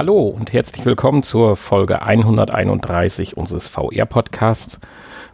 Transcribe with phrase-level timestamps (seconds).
[0.00, 4.80] Hallo und herzlich willkommen zur Folge 131 unseres VR-Podcasts,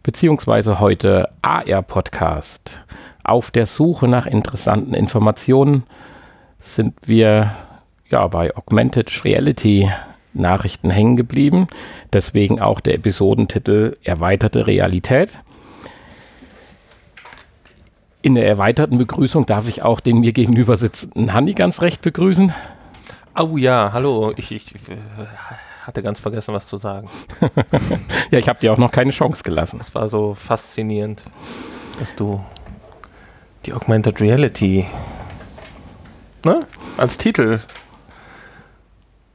[0.03, 2.81] beziehungsweise heute AR-Podcast.
[3.23, 5.85] Auf der Suche nach interessanten Informationen
[6.59, 7.55] sind wir
[8.11, 9.89] ja bei Augmented Reality
[10.35, 11.69] Nachrichten hängen geblieben.
[12.13, 15.39] Deswegen auch der Episodentitel Erweiterte Realität.
[18.21, 22.53] In der erweiterten Begrüßung darf ich auch den mir gegenüber sitzenden Hanni ganz recht begrüßen.
[23.39, 24.33] Oh ja, hallo.
[24.37, 24.97] Ich, ich äh,
[25.83, 27.11] hatte ganz vergessen, was zu sagen.
[28.31, 29.79] ja, ich habe dir auch noch keine Chance gelassen.
[29.79, 31.23] Es war so faszinierend,
[31.99, 32.43] dass du
[33.67, 34.87] die Augmented Reality
[36.45, 36.61] ne,
[36.97, 37.61] als Titel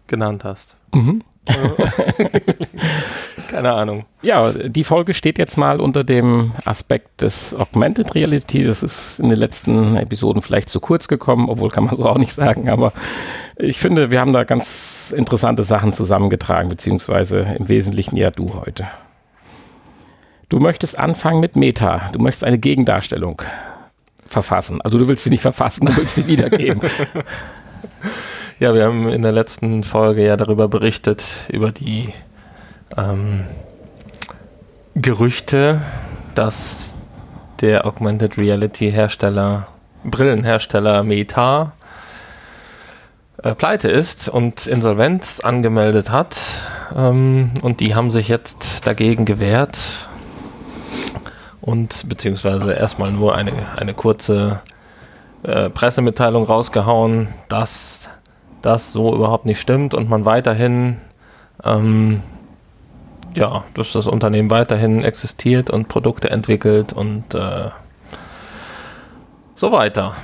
[0.07, 0.77] genannt hast.
[0.93, 1.23] Mhm.
[3.51, 4.05] Keine Ahnung.
[4.21, 8.63] Ja, die Folge steht jetzt mal unter dem Aspekt des Augmented Reality.
[8.63, 12.17] Das ist in den letzten Episoden vielleicht zu kurz gekommen, obwohl kann man so auch
[12.17, 12.69] nicht sagen.
[12.69, 12.93] Aber
[13.57, 18.87] ich finde, wir haben da ganz interessante Sachen zusammengetragen, beziehungsweise im Wesentlichen ja du heute.
[20.47, 22.09] Du möchtest anfangen mit Meta.
[22.13, 23.41] Du möchtest eine Gegendarstellung
[24.25, 24.81] verfassen.
[24.81, 26.81] Also du willst sie nicht verfassen, du willst sie wiedergeben.
[28.61, 32.13] Ja, wir haben in der letzten Folge ja darüber berichtet, über die
[32.97, 33.45] ähm,
[34.95, 35.81] Gerüchte,
[36.35, 36.95] dass
[37.61, 39.67] der Augmented Reality Hersteller,
[40.03, 41.73] Brillenhersteller Meta
[43.43, 46.39] äh, pleite ist und Insolvenz angemeldet hat.
[46.95, 49.79] Ähm, und die haben sich jetzt dagegen gewehrt
[51.61, 54.61] und beziehungsweise erstmal nur eine, eine kurze
[55.43, 58.09] äh, Pressemitteilung rausgehauen, dass
[58.61, 60.97] das so überhaupt nicht stimmt und man weiterhin,
[61.63, 62.21] ähm,
[63.35, 67.69] ja, dass das Unternehmen weiterhin existiert und Produkte entwickelt und äh,
[69.55, 70.15] so weiter.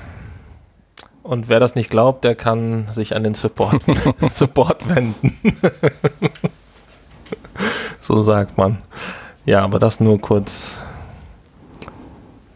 [1.23, 3.83] Und wer das nicht glaubt, der kann sich an den Support,
[4.31, 5.37] Support wenden.
[8.01, 8.79] so sagt man.
[9.45, 10.77] Ja, aber das nur kurz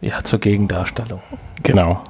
[0.02, 1.22] ja, zur Gegendarstellung.
[1.64, 2.02] Genau.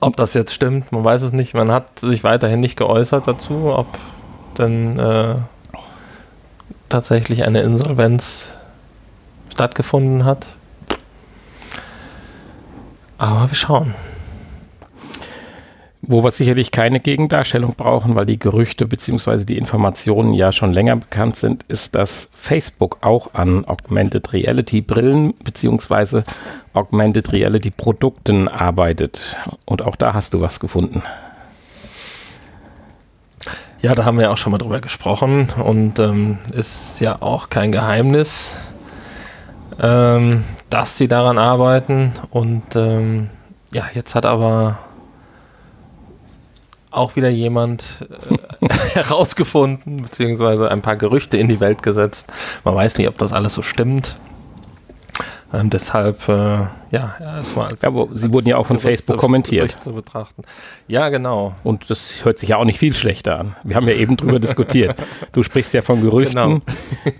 [0.00, 1.54] Ob das jetzt stimmt, man weiß es nicht.
[1.54, 3.86] Man hat sich weiterhin nicht geäußert dazu, ob
[4.58, 5.36] denn äh,
[6.88, 8.56] tatsächlich eine Insolvenz
[9.52, 10.48] stattgefunden hat.
[13.18, 13.94] Aber wir schauen.
[16.02, 19.44] Wo wir sicherlich keine Gegendarstellung brauchen, weil die Gerüchte bzw.
[19.44, 25.34] die Informationen ja schon länger bekannt sind, ist, dass Facebook auch an Augmented Reality Brillen
[25.42, 26.22] bzw.
[26.74, 29.36] Augmented Reality Produkten arbeitet.
[29.64, 31.02] Und auch da hast du was gefunden.
[33.82, 37.72] Ja, da haben wir auch schon mal drüber gesprochen und ähm, ist ja auch kein
[37.72, 38.56] Geheimnis,
[39.80, 42.12] ähm, dass sie daran arbeiten.
[42.30, 43.28] Und ähm,
[43.72, 44.78] ja, jetzt hat aber
[46.90, 48.06] auch wieder jemand
[48.60, 52.32] äh, herausgefunden, beziehungsweise ein paar Gerüchte in die Welt gesetzt.
[52.64, 54.16] Man weiß nicht, ob das alles so stimmt.
[55.52, 57.82] Ähm, deshalb, äh, ja, erstmal als.
[57.82, 59.70] Ja, aber sie als wurden ja auch von Facebook kommentiert.
[59.70, 60.42] Zu betrachten.
[60.88, 61.54] Ja, genau.
[61.62, 63.56] Und das hört sich ja auch nicht viel schlechter an.
[63.62, 64.96] Wir haben ja eben drüber diskutiert.
[65.32, 66.60] Du sprichst ja von Gerüchten, genau.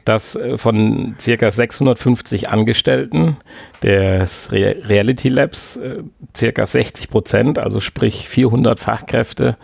[0.05, 3.37] dass äh, von circa 650 Angestellten
[3.83, 5.93] des Re Reality Labs äh,
[6.37, 9.57] circa 60 Prozent, also sprich 400 Fachkräfte,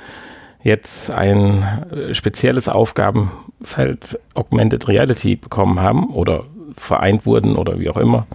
[0.62, 6.44] jetzt ein äh, spezielles Aufgabenfeld Augmented Reality bekommen haben oder
[6.76, 8.26] vereint wurden oder wie auch immer.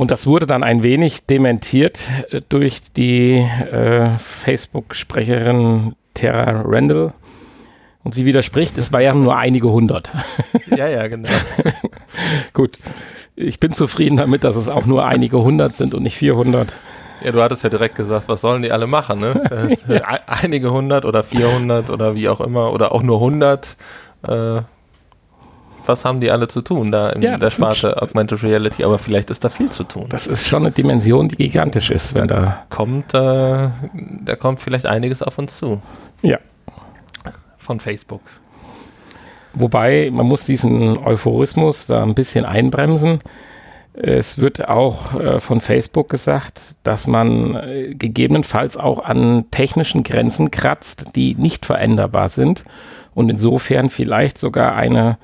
[0.00, 7.12] Und das wurde dann ein wenig dementiert äh, durch die äh, Facebook-Sprecherin Tara Randall.
[8.02, 10.10] Und sie widerspricht, es war ja nur einige hundert.
[10.74, 11.28] Ja, ja, genau.
[12.54, 12.78] Gut,
[13.34, 16.72] ich bin zufrieden damit, dass es auch nur einige hundert sind und nicht 400.
[17.22, 19.76] Ja, du hattest ja direkt gesagt, was sollen die alle machen, ne?
[19.88, 20.18] ja.
[20.26, 23.76] Einige hundert oder 400 oder wie auch immer oder auch nur 100.
[24.26, 24.60] Äh,
[25.90, 28.84] was haben die alle zu tun da in ja, der Sparte Augmented Reality?
[28.84, 30.06] Aber vielleicht ist da viel zu tun.
[30.08, 33.68] Das ist schon eine Dimension, die gigantisch ist, wenn da, kommt, äh,
[34.24, 35.82] da kommt vielleicht einiges auf uns zu.
[36.22, 36.38] Ja.
[37.58, 38.22] Von Facebook.
[39.52, 43.20] Wobei, man muss diesen Euphorismus da ein bisschen einbremsen.
[43.92, 50.52] Es wird auch äh, von Facebook gesagt, dass man äh, gegebenenfalls auch an technischen Grenzen
[50.52, 52.64] kratzt, die nicht veränderbar sind
[53.14, 55.18] und insofern vielleicht sogar eine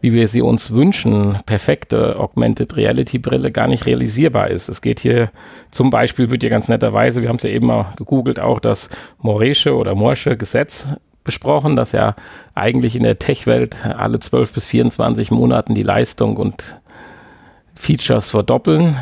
[0.00, 4.68] wie wir sie uns wünschen, perfekte Augmented Reality Brille gar nicht realisierbar ist.
[4.68, 5.30] Es geht hier
[5.70, 8.88] zum Beispiel, wird hier ganz netterweise, wir haben es ja eben mal gegoogelt, auch das
[9.18, 10.86] Moresche oder Morsche Gesetz
[11.24, 12.16] besprochen, das ja
[12.54, 16.76] eigentlich in der Tech-Welt alle 12 bis 24 Monaten die Leistung und
[17.74, 18.96] Features verdoppeln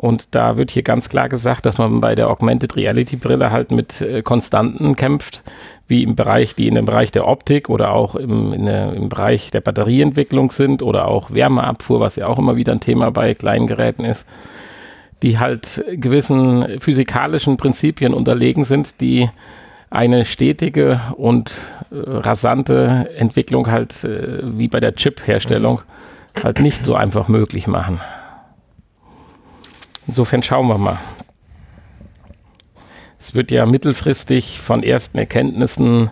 [0.00, 3.72] Und da wird hier ganz klar gesagt, dass man bei der Augmented Reality Brille halt
[3.72, 5.42] mit äh, Konstanten kämpft,
[5.88, 9.50] wie im Bereich, die in dem Bereich der Optik oder auch im, der, im Bereich
[9.50, 13.66] der Batterieentwicklung sind oder auch Wärmeabfuhr, was ja auch immer wieder ein Thema bei kleinen
[13.66, 14.24] Geräten ist,
[15.22, 19.28] die halt gewissen physikalischen Prinzipien unterlegen sind, die
[19.90, 21.60] eine stetige und
[21.90, 25.80] äh, rasante Entwicklung halt äh, wie bei der Chip-Herstellung
[26.40, 28.00] halt nicht so einfach möglich machen.
[30.08, 30.98] Insofern schauen wir mal.
[33.20, 36.10] Es wird ja mittelfristig von ersten Erkenntnissen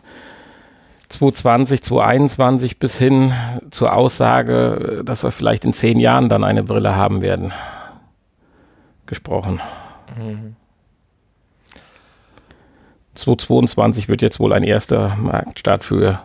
[1.08, 3.32] 2020, 2021 bis hin
[3.70, 7.54] zur Aussage, dass wir vielleicht in zehn Jahren dann eine Brille haben werden,
[9.06, 9.60] gesprochen.
[10.18, 10.56] Mhm.
[13.14, 16.20] 2022 wird jetzt wohl ein erster Marktstart für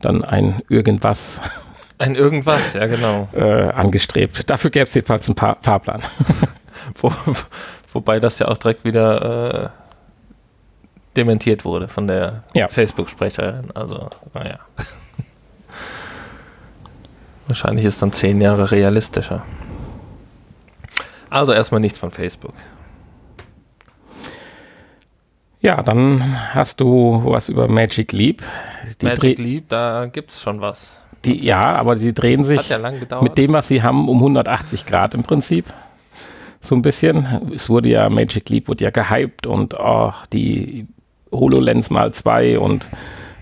[0.00, 1.40] dann ein irgendwas.
[1.98, 3.28] Ein irgendwas, ja genau.
[3.32, 4.48] Äh, angestrebt.
[4.48, 6.02] Dafür gäbe es jedenfalls einen pa Fahrplan.
[6.94, 7.12] Wo,
[7.92, 9.68] wobei das ja auch direkt wieder äh,
[11.16, 12.68] dementiert wurde von der ja.
[12.68, 13.70] Facebook-Sprecherin.
[13.74, 14.58] Also, naja.
[17.46, 19.44] Wahrscheinlich ist dann zehn Jahre realistischer.
[21.28, 22.54] Also erstmal nichts von Facebook.
[25.60, 28.42] Ja, dann hast du was über Magic Leap.
[29.00, 31.02] Die Magic Leap, da gibt es schon was.
[31.24, 32.78] Die, ja, aber sie drehen sich ja
[33.20, 35.66] mit dem, was sie haben, um 180 Grad im Prinzip
[36.62, 37.52] so ein bisschen.
[37.54, 40.86] Es wurde ja, Magic Leap wurde ja gehypt und oh, die
[41.30, 42.88] HoloLens mal zwei und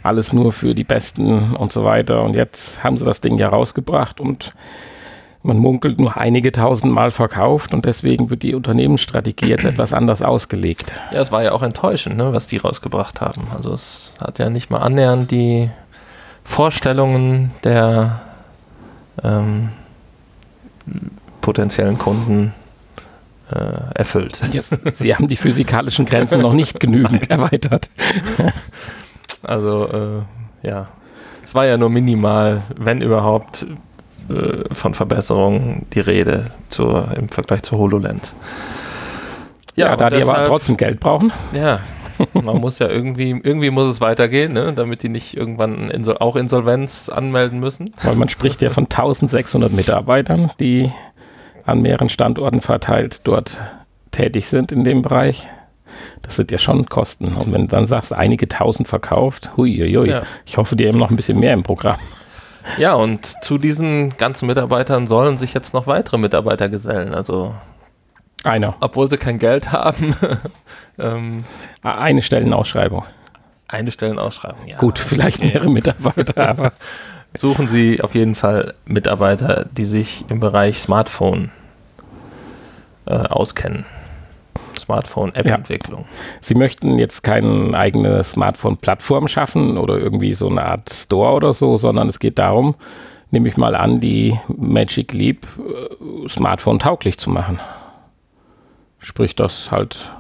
[0.02, 2.22] alles nur für die Besten und so weiter.
[2.22, 4.55] Und jetzt haben sie das Ding ja rausgebracht und
[5.43, 10.23] man munkelt nur einige tausend Mal verkauft und deswegen wird die Unternehmensstrategie jetzt etwas anders
[10.23, 10.93] ausgelegt.
[11.12, 13.49] Ja, es war ja auch enttäuschend, ne, was die rausgebracht haben.
[13.55, 15.70] Also es hat ja nicht mal annähernd die
[16.44, 18.20] Vorstellungen der
[19.23, 19.70] ähm,
[21.40, 22.52] potenziellen Kunden
[23.50, 24.41] äh, erfüllt.
[24.52, 24.62] Ja,
[24.99, 27.91] Sie haben die physikalischen Grenzen noch nicht genügend erweitert.
[29.43, 29.88] Also,
[30.62, 30.88] äh, ja.
[31.44, 33.67] Es war ja nur minimal, wenn überhaupt,
[34.29, 38.35] äh, von Verbesserungen die Rede zur, im Vergleich zu HoloLens.
[39.75, 41.32] Ja, ja da die aber trotzdem Geld brauchen.
[41.52, 41.81] Ja,
[42.35, 44.73] man muss ja irgendwie, irgendwie muss es weitergehen, ne?
[44.75, 47.93] damit die nicht irgendwann Insol auch Insolvenz anmelden müssen.
[48.02, 50.93] Weil man spricht ja von 1600 Mitarbeitern, die
[51.70, 53.58] an mehreren Standorten verteilt dort
[54.11, 55.46] tätig sind in dem Bereich.
[56.22, 57.34] Das sind ja schon Kosten.
[57.34, 60.22] Und wenn du dann sagst, einige tausend verkauft, huiuiui, ja.
[60.46, 61.99] ich hoffe, die haben noch ein bisschen mehr im Programm.
[62.78, 67.14] Ja, und zu diesen ganzen Mitarbeitern sollen sich jetzt noch weitere Mitarbeiter gesellen.
[67.14, 67.55] Also
[68.44, 68.75] einer.
[68.81, 70.14] Obwohl sie kein Geld haben.
[70.99, 71.38] ähm,
[71.82, 73.05] eine Stellenausschreibung.
[73.69, 74.76] Eine Stellenausschreibung, ja.
[74.78, 76.73] Gut, vielleicht mehrere Mitarbeiter, aber.
[77.37, 81.52] Suchen Sie auf jeden Fall Mitarbeiter, die sich im Bereich Smartphone
[83.10, 83.84] äh, auskennen.
[84.78, 86.02] Smartphone-App-Entwicklung.
[86.02, 86.06] Ja.
[86.40, 91.76] Sie möchten jetzt keine eigene Smartphone-Plattform schaffen oder irgendwie so eine Art Store oder so,
[91.76, 92.76] sondern es geht darum,
[93.30, 97.60] nehme ich mal an, die Magic Leap äh, Smartphone-tauglich zu machen.
[99.00, 100.10] Sprich, dass halt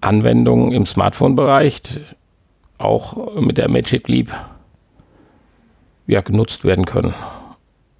[0.00, 1.82] Anwendungen im Smartphone-Bereich
[2.78, 4.32] auch mit der Magic Leap
[6.06, 7.14] ja, genutzt werden können.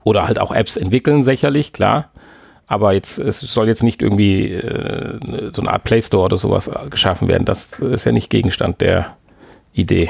[0.02, 2.09] Oder halt auch Apps entwickeln, sicherlich, klar.
[2.70, 6.70] Aber jetzt, es soll jetzt nicht irgendwie äh, so eine Art Play Store oder sowas
[6.88, 7.44] geschaffen werden.
[7.44, 9.16] Das ist ja nicht Gegenstand der
[9.72, 10.08] Idee.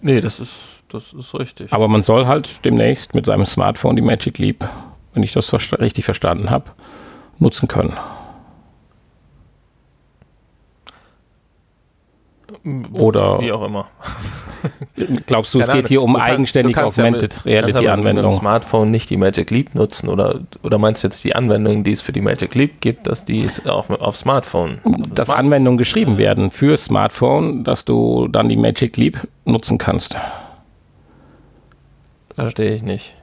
[0.00, 1.72] Nee, das ist, das ist richtig.
[1.72, 4.68] Aber man soll halt demnächst mit seinem Smartphone die Magic Leap,
[5.14, 6.72] wenn ich das richtig verstanden habe,
[7.38, 7.96] nutzen können.
[12.92, 13.86] Oder wie auch immer.
[15.26, 18.24] Glaubst du, es geht hier um kann, eigenständige Augmented ja Reality Anwendungen?
[18.26, 21.84] Mit dem Smartphone nicht die Magic Leap nutzen oder, oder meinst du jetzt die Anwendungen,
[21.84, 24.80] die es für die Magic Leap gibt, dass die auch auf Smartphone?
[24.82, 25.36] Dass Smartphone.
[25.36, 30.16] Anwendungen geschrieben werden für Smartphone, dass du dann die Magic Leap nutzen kannst.
[32.34, 33.14] Verstehe ich nicht.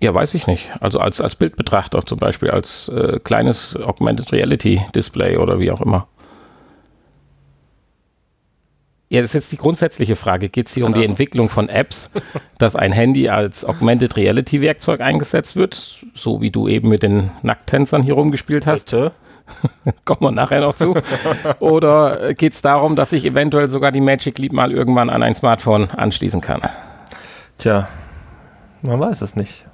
[0.00, 0.68] Ja, weiß ich nicht.
[0.80, 5.80] Also als, als Bildbetrachter zum Beispiel, als äh, kleines Augmented Reality Display oder wie auch
[5.80, 6.06] immer.
[9.10, 10.50] Ja, das ist jetzt die grundsätzliche Frage.
[10.50, 12.10] Geht es hier um die Entwicklung von Apps,
[12.58, 17.30] dass ein Handy als Augmented Reality Werkzeug eingesetzt wird, so wie du eben mit den
[17.42, 18.86] Nackttänzern hier rumgespielt hast?
[18.90, 19.12] Bitte?
[20.04, 20.94] Kommen wir nachher noch zu.
[21.58, 25.34] Oder geht es darum, dass ich eventuell sogar die Magic Leap mal irgendwann an ein
[25.34, 26.60] Smartphone anschließen kann?
[27.56, 27.88] Tja,
[28.82, 29.64] man weiß es nicht.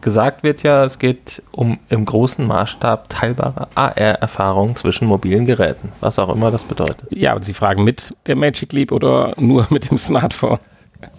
[0.00, 6.18] Gesagt wird ja, es geht um im großen Maßstab teilbare AR-Erfahrungen zwischen mobilen Geräten, was
[6.18, 7.08] auch immer das bedeutet.
[7.12, 10.58] Ja, und Sie fragen mit der Magic Leap oder nur mit dem Smartphone?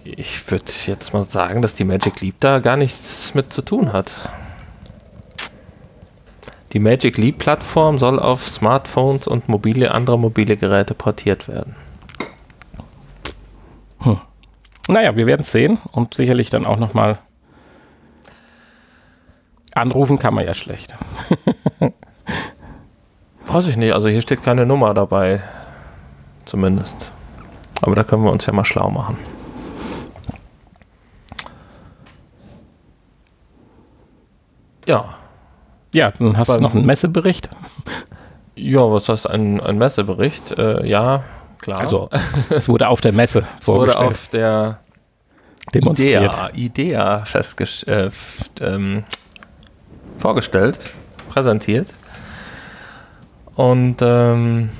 [0.04, 3.92] Ich würde jetzt mal sagen, dass die Magic Leap da gar nichts mit zu tun
[3.92, 4.28] hat.
[6.72, 11.74] Die Magic Leap Plattform soll auf Smartphones und mobile, andere mobile Geräte portiert werden.
[13.98, 14.20] Hm.
[14.88, 17.18] Naja, wir werden es sehen und sicherlich dann auch nochmal
[19.74, 20.94] anrufen kann man ja schlecht.
[23.46, 25.42] Weiß ich nicht, also hier steht keine Nummer dabei.
[26.44, 27.10] Zumindest.
[27.82, 29.16] Aber da können wir uns ja mal schlau machen.
[34.86, 35.16] Ja.
[35.92, 37.48] Ja, dann hast Beim, du noch einen Messebericht.
[38.54, 40.52] Ja, was heißt ein, ein Messebericht?
[40.52, 41.24] Äh, ja,
[41.58, 41.80] klar.
[41.80, 42.10] Also,
[42.50, 44.80] es wurde auf der Messe es wurde auf der
[45.72, 47.24] Idea, Idea
[47.86, 48.10] äh,
[48.60, 49.04] ähm,
[50.20, 50.78] vorgestellt,
[51.28, 51.94] präsentiert.
[53.56, 54.70] Und ähm,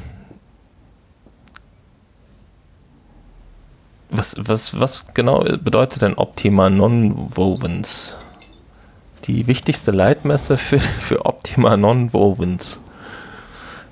[4.11, 8.17] was, was, was genau bedeutet denn Optima Non-Wovens?
[9.25, 12.81] Die wichtigste Leitmesse für, für Optima Non-Wovens.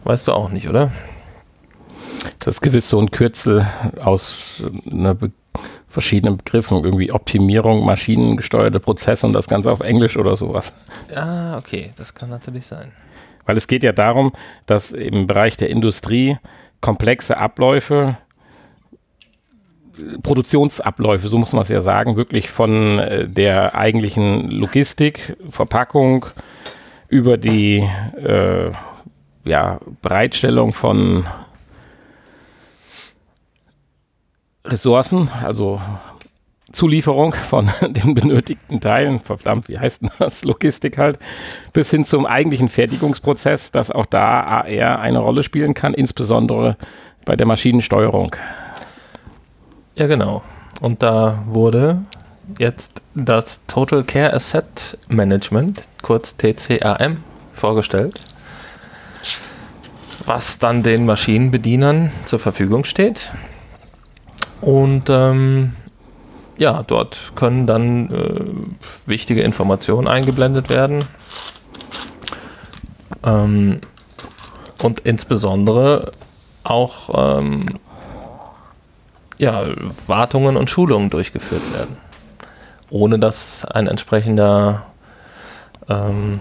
[0.05, 0.91] Weißt du auch nicht, oder?
[2.39, 3.67] Das ist gewiss so ein Kürzel
[4.03, 5.33] aus einer Be
[5.99, 10.73] verschiedenen Begriffen, irgendwie Optimierung, maschinengesteuerte Prozesse und das Ganze auf Englisch oder sowas.
[11.13, 12.93] Ja, okay, das kann natürlich sein.
[13.47, 14.33] Weil es geht ja darum,
[14.67, 16.39] dass im Bereich der Industrie
[16.81, 18.17] komplexe Abläufe,
[20.23, 26.27] Produktionsabläufe, so muss man es ja sagen, wirklich von äh, der eigentlichen Logistik, Verpackung
[27.09, 27.79] über die
[28.25, 28.71] äh,
[29.45, 31.27] ja, Bereitstellung von
[34.69, 35.81] Ressourcen, also
[36.73, 41.19] Zulieferung von den benötigten Teilen, verdammt, wie heißt denn das, Logistik halt,
[41.73, 46.77] bis hin zum eigentlichen Fertigungsprozess, dass auch da AR eine Rolle spielen kann, insbesondere
[47.25, 48.37] bei der Maschinensteuerung.
[49.95, 50.43] Ja, genau.
[50.81, 52.03] Und da wurde
[52.59, 57.19] jetzt das Total Care Asset Management, kurz TCAM,
[57.53, 58.21] vorgestellt,
[60.25, 63.33] was dann den Maschinenbedienern zur Verfügung steht.
[64.61, 65.77] Und ähm,
[66.57, 71.05] ja, dort können dann äh, wichtige Informationen eingeblendet werden.
[73.25, 73.81] Ähm,
[74.83, 76.13] und insbesondere
[76.65, 77.79] auch ähm,
[79.39, 79.65] ja,
[80.07, 81.97] Wartungen und Schulungen durchgeführt werden.
[82.91, 84.87] Ohne dass ein entsprechender
[85.89, 86.41] ähm,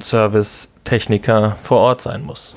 [0.00, 2.54] Service-Techniker vor Ort sein muss.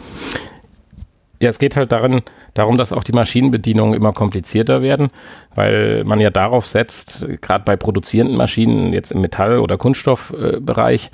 [1.40, 2.22] Ja, es geht halt darin,
[2.54, 5.10] darum, dass auch die Maschinenbedienungen immer komplizierter werden,
[5.56, 11.12] weil man ja darauf setzt, gerade bei produzierenden Maschinen, jetzt im Metall- oder Kunststoffbereich,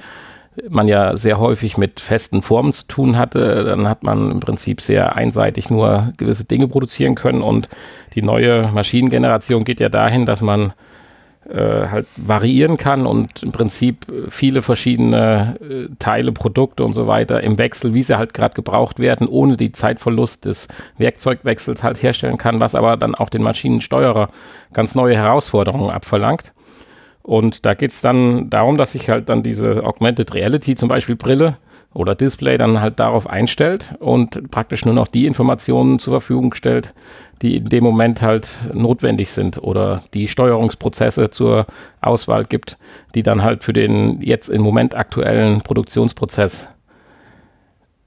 [0.67, 4.81] man ja sehr häufig mit festen Formen zu tun hatte, dann hat man im Prinzip
[4.81, 7.41] sehr einseitig nur gewisse Dinge produzieren können.
[7.41, 7.69] Und
[8.15, 10.74] die neue Maschinengeneration geht ja dahin, dass man
[11.50, 17.41] äh, halt variieren kann und im Prinzip viele verschiedene äh, Teile, Produkte und so weiter
[17.41, 22.38] im Wechsel, wie sie halt gerade gebraucht werden, ohne die Zeitverlust des Werkzeugwechsels halt herstellen
[22.38, 24.29] kann, was aber dann auch den Maschinensteuerer
[24.74, 26.53] ganz neue Herausforderungen abverlangt.
[27.24, 31.15] Und da geht es dann darum, dass sich halt dann diese Augmented Reality, zum Beispiel
[31.15, 31.58] Brille
[31.93, 36.93] oder Display, dann halt darauf einstellt und praktisch nur noch die Informationen zur Verfügung stellt,
[37.41, 41.65] die in dem Moment halt notwendig sind oder die Steuerungsprozesse zur
[42.01, 42.77] Auswahl gibt,
[43.15, 46.67] die dann halt für den jetzt im Moment aktuellen Produktionsprozess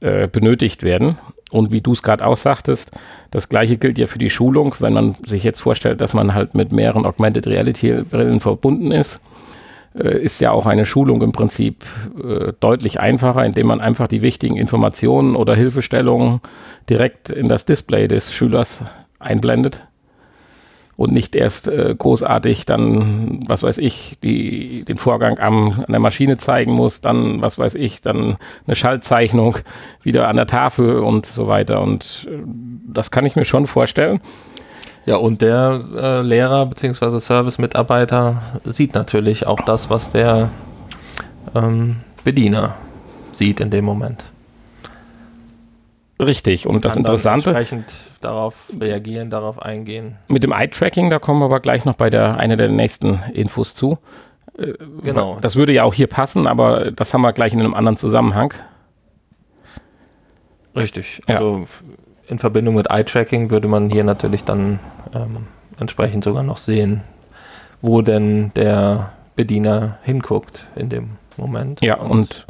[0.01, 1.19] äh, benötigt werden.
[1.51, 2.93] Und wie du es gerade auch sagtest,
[3.31, 6.55] das gleiche gilt ja für die Schulung, wenn man sich jetzt vorstellt, dass man halt
[6.55, 9.21] mit mehreren Augmented Reality Brillen verbunden ist
[10.01, 11.85] ist ja auch eine Schulung im Prinzip
[12.23, 16.41] äh, deutlich einfacher, indem man einfach die wichtigen Informationen oder Hilfestellungen
[16.89, 18.81] direkt in das Display des Schülers
[19.19, 19.83] einblendet
[20.97, 26.01] und nicht erst äh, großartig dann, was weiß ich, die, den Vorgang am, an der
[26.01, 29.59] Maschine zeigen muss, dann, was weiß ich, dann eine Schaltzeichnung
[30.03, 31.81] wieder an der Tafel und so weiter.
[31.81, 32.39] Und äh,
[32.87, 34.21] das kann ich mir schon vorstellen.
[35.05, 37.19] Ja, und der äh, Lehrer bzw.
[37.19, 40.51] Service-Mitarbeiter sieht natürlich auch das, was der
[41.55, 42.77] ähm, Bediener
[43.33, 44.25] sieht in dem Moment.
[46.21, 46.67] Richtig.
[46.67, 47.51] Und das Interessante.
[47.51, 50.17] Entsprechend darauf reagieren, darauf eingehen.
[50.29, 53.75] Mit dem Eye-Tracking, da kommen wir aber gleich noch bei der einer der nächsten Infos
[53.75, 53.99] zu.
[54.57, 55.39] Äh, genau.
[55.41, 58.55] Das würde ja auch hier passen, aber das haben wir gleich in einem anderen Zusammenhang.
[60.77, 61.23] Richtig.
[61.27, 61.65] Also ja.
[62.33, 64.81] In Verbindung mit Eye-Tracking würde man hier natürlich dann
[65.15, 65.47] ähm,
[65.79, 67.03] entsprechend sogar noch sehen,
[67.83, 71.83] wo denn der Bediener hinguckt in dem Moment.
[71.83, 72.47] Ja, und, und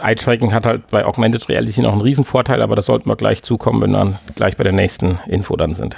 [0.00, 3.82] Eye-Tracking hat halt bei Augmented Reality noch einen Riesenvorteil, aber das sollten wir gleich zukommen,
[3.82, 5.96] wenn wir dann gleich bei der nächsten Info dann sind.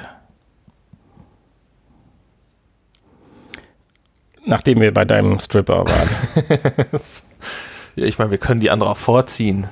[4.46, 6.88] Nachdem wir bei deinem Stripper waren.
[8.04, 9.66] Ich meine, wir können die andere auch vorziehen.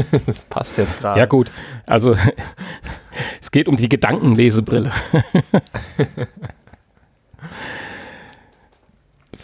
[0.48, 1.18] Passt jetzt gerade.
[1.20, 1.50] Ja, gut.
[1.86, 2.16] Also,
[3.40, 4.92] es geht um die Gedankenlesebrille.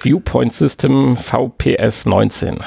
[0.01, 2.61] Viewpoint System VPS 19.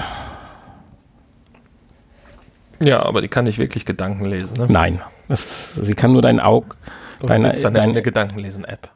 [2.83, 4.57] Ja, aber die kann nicht wirklich Gedanken lesen.
[4.57, 4.65] Ne?
[4.67, 6.75] Nein, ist, sie kann nur dein Auge.
[7.21, 8.89] Deine, deine, deine Gedankenlesen-App.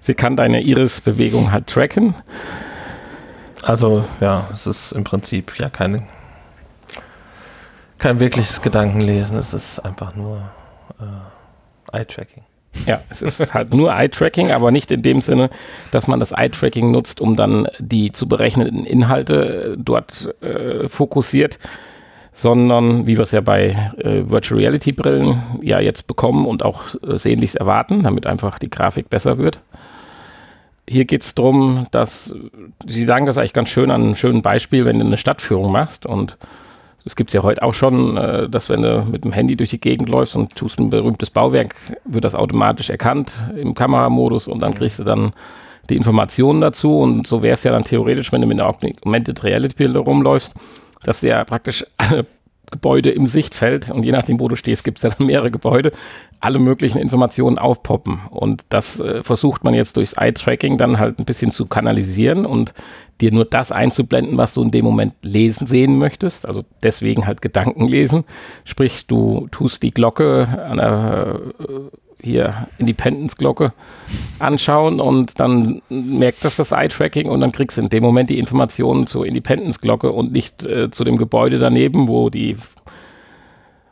[0.00, 2.14] sie kann deine Iris-Bewegung halt tracken.
[3.62, 6.02] Also, ja, es ist im Prinzip ja keine,
[7.98, 9.38] kein wirkliches Gedankenlesen.
[9.38, 10.38] Es ist einfach nur
[11.00, 12.42] äh, Eye-Tracking.
[12.86, 15.50] Ja, es ist halt nur Eye-Tracking, aber nicht in dem Sinne,
[15.92, 21.58] dass man das Eye-Tracking nutzt, um dann die zu berechnenden Inhalte dort äh, fokussiert,
[22.34, 26.94] sondern wie wir es ja bei äh, Virtual Reality Brillen ja jetzt bekommen und auch
[27.06, 29.60] äh, sehnlichst erwarten, damit einfach die Grafik besser wird.
[30.88, 32.34] Hier geht es darum, dass
[32.86, 36.06] Sie sagen das eigentlich ganz schön an einem schönen Beispiel, wenn du eine Stadtführung machst
[36.06, 36.36] und
[37.04, 39.70] das gibt es ja heute auch schon, äh, dass wenn du mit dem Handy durch
[39.70, 41.74] die Gegend läufst und tust ein berühmtes Bauwerk,
[42.04, 45.32] wird das automatisch erkannt im Kameramodus und dann kriegst du dann
[45.90, 46.98] die Informationen dazu.
[46.98, 50.54] Und so wäre es ja dann theoretisch, wenn du mit einer Augmented Reality Bilder rumläufst,
[51.02, 52.26] dass du ja praktisch alle
[52.72, 55.92] Gebäude im Sichtfeld und je nachdem, wo du stehst, gibt es ja dann mehrere Gebäude,
[56.40, 58.20] alle möglichen Informationen aufpoppen.
[58.30, 62.74] Und das äh, versucht man jetzt durchs Eye-Tracking dann halt ein bisschen zu kanalisieren und
[63.20, 66.44] dir nur das einzublenden, was du in dem Moment lesen sehen möchtest.
[66.44, 68.24] Also deswegen halt Gedanken lesen.
[68.64, 73.72] Sprich, du tust die Glocke an der äh, hier Independence-Glocke
[74.38, 78.38] anschauen und dann merkt das das Eye-Tracking und dann kriegst du in dem Moment die
[78.38, 82.56] Informationen zur Independence-Glocke und nicht äh, zu dem Gebäude daneben, wo die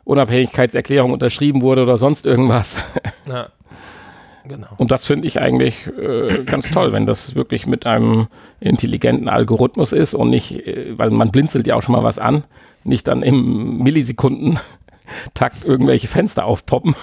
[0.03, 2.77] Unabhängigkeitserklärung unterschrieben wurde oder sonst irgendwas.
[3.27, 3.49] Ja,
[4.45, 4.67] genau.
[4.77, 8.27] Und das finde ich eigentlich äh, ganz toll, wenn das wirklich mit einem
[8.59, 12.43] intelligenten Algorithmus ist und nicht, äh, weil man blinzelt ja auch schon mal was an,
[12.83, 16.95] nicht dann im Millisekunden-Takt irgendwelche Fenster aufpoppen.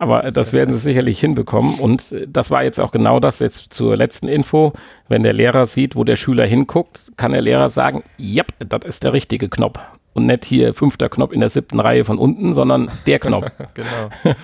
[0.00, 1.80] Aber das, werden sie sicherlich hinbekommen.
[1.80, 4.72] Und äh, das war jetzt auch genau das jetzt zur letzten Info.
[5.08, 9.04] Wenn der Lehrer sieht, wo der Schüler hinguckt, kann der Lehrer sagen, ja, das ist
[9.04, 9.78] der richtige Knopf
[10.18, 13.50] und nicht hier fünfter Knopf in der siebten Reihe von unten, sondern der Knopf.
[13.74, 14.10] genau.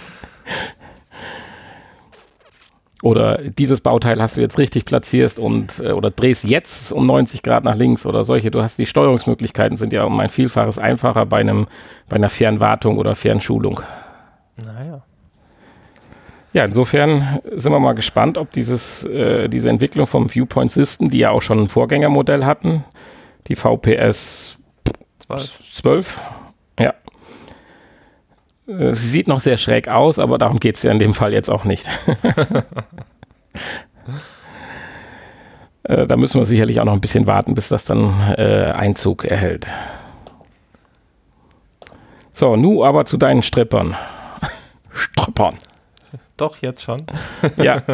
[3.03, 7.43] oder dieses Bauteil hast du jetzt richtig platziert und äh, oder drehst jetzt um 90
[7.43, 8.51] Grad nach links oder solche.
[8.51, 11.67] Du hast die Steuerungsmöglichkeiten sind ja um ein Vielfaches einfacher bei einem
[12.09, 13.81] bei einer Fernwartung oder Fernschulung.
[14.65, 14.94] Naja.
[16.55, 21.19] Ja, insofern sind wir mal gespannt, ob dieses, äh, diese Entwicklung vom Viewpoint System, die
[21.19, 22.85] ja auch schon ein Vorgängermodell hatten,
[23.49, 24.57] die VPS
[25.19, 25.73] 12.
[25.75, 26.21] 12.
[26.79, 26.95] Ja.
[28.69, 31.33] Äh, sie sieht noch sehr schräg aus, aber darum geht es ja in dem Fall
[31.33, 31.91] jetzt auch nicht.
[35.83, 39.25] äh, da müssen wir sicherlich auch noch ein bisschen warten, bis das dann äh, Einzug
[39.25, 39.67] erhält.
[42.33, 43.97] So, nu aber zu deinen Strippern.
[44.93, 45.55] Strippern.
[46.37, 47.03] Doch, jetzt schon.
[47.57, 47.83] ja.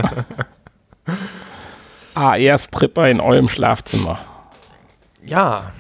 [2.14, 4.18] AR-Stripper in eurem Schlafzimmer.
[5.24, 5.72] Ja,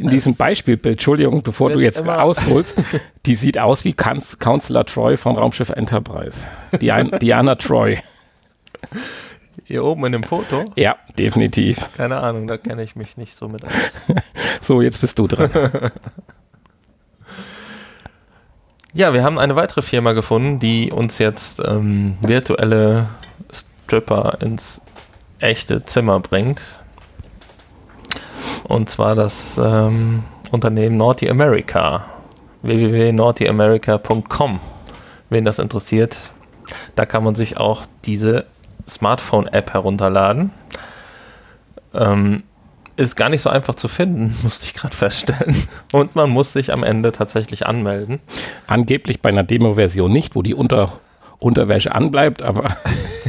[0.00, 2.80] in diesem Beispielbild, Entschuldigung, bevor du jetzt ausholst,
[3.26, 6.40] die sieht aus wie Kanz Counselor Troy von Raumschiff Enterprise.
[6.80, 7.98] Diana, Diana Troy.
[9.64, 10.64] Hier oben in dem Foto?
[10.76, 11.88] Ja, definitiv.
[11.96, 14.00] Keine Ahnung, da kenne ich mich nicht so mit aus.
[14.60, 15.50] so, jetzt bist du dran.
[18.98, 23.08] Ja, wir haben eine weitere Firma gefunden, die uns jetzt ähm, virtuelle
[23.52, 24.82] Stripper ins
[25.38, 26.64] echte Zimmer bringt.
[28.64, 32.06] Und zwar das ähm, Unternehmen Naughty America.
[32.62, 34.58] www.naughtyamerica.com.
[35.30, 36.18] Wen das interessiert,
[36.96, 38.46] da kann man sich auch diese
[38.88, 40.50] Smartphone-App herunterladen.
[41.94, 42.42] Ähm,
[42.98, 45.68] ist gar nicht so einfach zu finden, musste ich gerade feststellen.
[45.92, 48.20] Und man muss sich am Ende tatsächlich anmelden.
[48.66, 50.92] Angeblich bei einer Demo-Version nicht, wo die unter
[51.38, 52.76] Unterwäsche anbleibt, aber.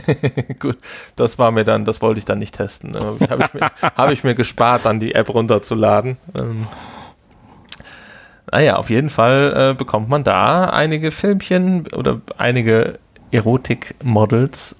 [0.59, 0.77] Gut,
[1.15, 2.95] das war mir dann, das wollte ich dann nicht testen.
[2.95, 6.17] Habe ich, mir, hab ich mir gespart, dann die App runterzuladen.
[6.35, 6.67] Ähm,
[8.51, 12.97] naja, auf jeden Fall äh, bekommt man da einige Filmchen oder einige
[13.29, 14.75] Erotik-Models,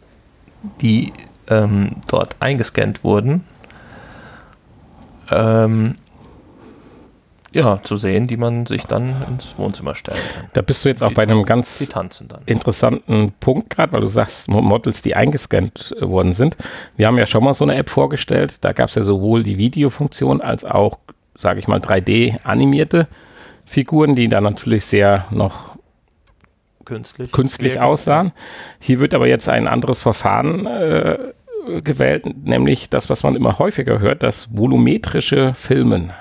[0.82, 1.14] die
[1.48, 3.46] ähm, dort eingescannt wurden.
[5.32, 5.96] Ähm,
[7.52, 10.46] ja, zu sehen, die man sich dann ins Wohnzimmer stellen kann.
[10.54, 11.82] Da bist du jetzt auch die bei einem ganz
[12.46, 16.58] interessanten Punkt gerade, weil du sagst, Models, die eingescannt äh, worden sind.
[16.96, 18.64] Wir haben ja schon mal so eine App vorgestellt.
[18.64, 21.00] Da gab es ja sowohl die Videofunktion als auch,
[21.34, 23.08] sage ich mal, 3D-animierte
[23.66, 25.76] Figuren, die dann natürlich sehr noch
[26.86, 28.32] künstlich, künstlich aussahen.
[28.80, 31.18] Hier wird aber jetzt ein anderes Verfahren äh,
[31.84, 36.12] gewählt, nämlich das, was man immer häufiger hört, das volumetrische Filmen.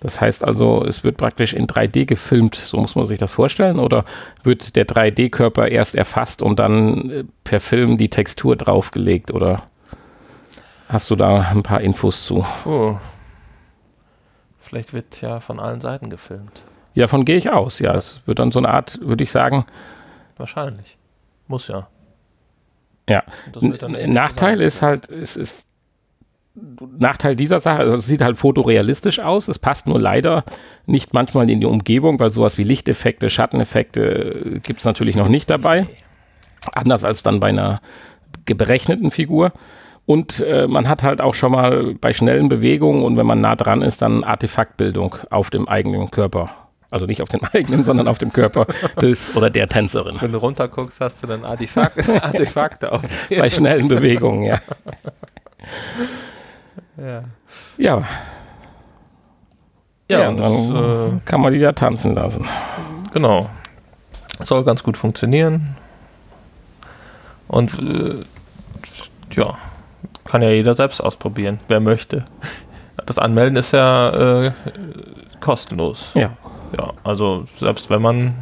[0.00, 3.78] Das heißt also, es wird praktisch in 3D gefilmt, so muss man sich das vorstellen,
[3.78, 4.04] oder
[4.42, 9.62] wird der 3D-Körper erst erfasst und dann äh, per Film die Textur draufgelegt, oder
[10.88, 12.44] hast du da ein paar Infos zu?
[12.62, 12.98] Puh.
[14.60, 16.62] Vielleicht wird ja von allen Seiten gefilmt.
[16.94, 17.94] Ja, von gehe ich aus, ja.
[17.94, 19.64] Es wird dann so eine Art, würde ich sagen.
[20.36, 20.98] Wahrscheinlich.
[21.46, 21.88] Muss ja.
[23.08, 23.22] Ja.
[24.06, 25.66] Nachteil ist halt, es ist
[26.98, 30.44] Nachteil dieser Sache, also es sieht halt fotorealistisch aus, es passt nur leider
[30.86, 35.28] nicht manchmal in die Umgebung, weil sowas wie Lichteffekte, Schatteneffekte äh, gibt es natürlich noch
[35.28, 35.86] nicht dabei.
[36.72, 37.80] Anders als dann bei einer
[38.46, 39.52] berechneten Figur.
[40.06, 43.56] Und äh, man hat halt auch schon mal bei schnellen Bewegungen und wenn man nah
[43.56, 46.65] dran ist, dann Artefaktbildung auf dem eigenen Körper.
[46.90, 48.66] Also nicht auf dem eigenen, sondern auf dem Körper
[49.00, 50.16] des oder der Tänzerin.
[50.20, 53.02] Wenn du runterguckst, hast du dann Artefakt, Artefakte auf.
[53.28, 54.58] Bei schnellen Bewegungen, ja.
[56.96, 57.24] Ja.
[57.76, 58.04] Ja.
[60.08, 62.46] Ja, ja dann das, äh, kann man die da tanzen lassen.
[63.12, 63.50] Genau.
[64.40, 65.76] Soll ganz gut funktionieren.
[67.48, 68.14] Und äh,
[69.32, 69.58] ja,
[70.24, 72.24] kann ja jeder selbst ausprobieren, wer möchte.
[73.04, 74.52] Das Anmelden ist ja äh,
[75.40, 76.10] kostenlos.
[76.14, 76.36] Ja.
[76.76, 78.34] Ja, also selbst wenn man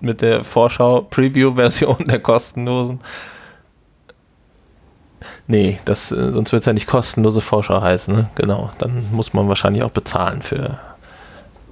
[0.00, 3.00] mit der Vorschau-Preview-Version der kostenlosen
[5.46, 8.14] Nee, das, äh, sonst wird es ja nicht kostenlose Vorschau heißen.
[8.14, 8.30] Ne?
[8.34, 10.78] Genau, dann muss man wahrscheinlich auch bezahlen für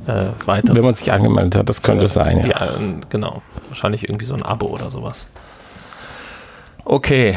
[0.06, 0.76] äh, weitere.
[0.76, 2.42] Wenn man sich angemeldet hat, das könnte sein.
[2.42, 2.76] Die, ja.
[2.76, 5.26] Äh, genau, wahrscheinlich irgendwie so ein Abo oder sowas.
[6.84, 7.36] Okay.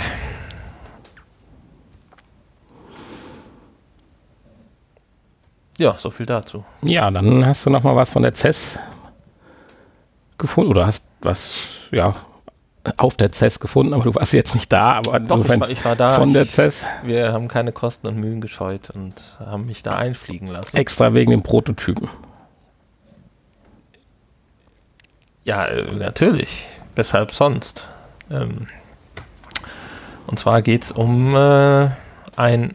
[5.78, 6.64] Ja, so viel dazu.
[6.82, 8.80] Ja, dann hast du noch mal was von der CES
[10.38, 11.54] gefunden oder hast was,
[11.92, 12.16] ja,
[12.98, 14.94] auf der CES gefunden, aber du warst jetzt nicht da.
[14.94, 16.16] Aber Doch, ich war, ich war, da.
[16.16, 16.86] Von der CES.
[17.04, 20.78] Wir haben keine Kosten und Mühen gescheut und haben mich da einfliegen lassen.
[20.78, 22.10] Extra wegen dem Prototypen.
[25.44, 26.66] Ja, äh, natürlich.
[26.96, 27.88] Weshalb sonst?
[28.32, 28.68] Ähm,
[30.28, 31.90] und zwar geht es um äh,
[32.36, 32.74] ein,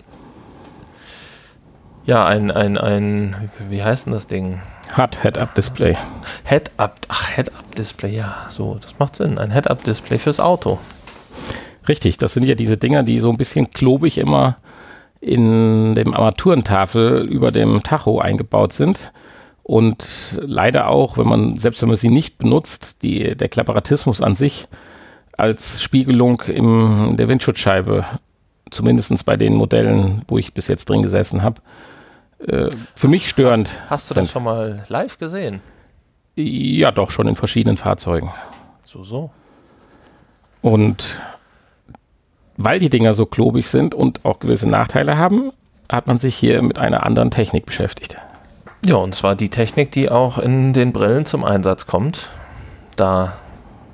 [2.04, 4.60] ja, ein, ein, ein, wie heißt denn das Ding?
[4.92, 5.96] Hat Head-Up-Display.
[6.44, 9.38] Head-Up, ach, Head-Up-Display, ja, so, das macht Sinn.
[9.38, 10.78] Ein Head-Up-Display fürs Auto.
[11.88, 14.56] Richtig, das sind ja diese Dinger, die so ein bisschen klobig immer
[15.20, 19.12] in dem Armaturentafel über dem Tacho eingebaut sind.
[19.62, 24.34] Und leider auch, wenn man, selbst wenn man sie nicht benutzt, die, der Klapparatismus an
[24.34, 24.66] sich
[25.36, 28.04] als Spiegelung in der Windschutzscheibe,
[28.70, 31.60] zumindest bei den Modellen, wo ich bis jetzt drin gesessen habe,
[32.46, 33.70] äh, für mich störend.
[33.84, 34.24] Hast, hast du sind.
[34.24, 35.60] das schon mal live gesehen?
[36.36, 38.30] Ja, doch, schon in verschiedenen Fahrzeugen.
[38.84, 39.30] So, so.
[40.62, 41.16] Und
[42.56, 45.52] weil die Dinger so klobig sind und auch gewisse Nachteile haben,
[45.90, 48.16] hat man sich hier mit einer anderen Technik beschäftigt.
[48.84, 52.30] Ja, und zwar die Technik, die auch in den Brillen zum Einsatz kommt.
[52.96, 53.34] Da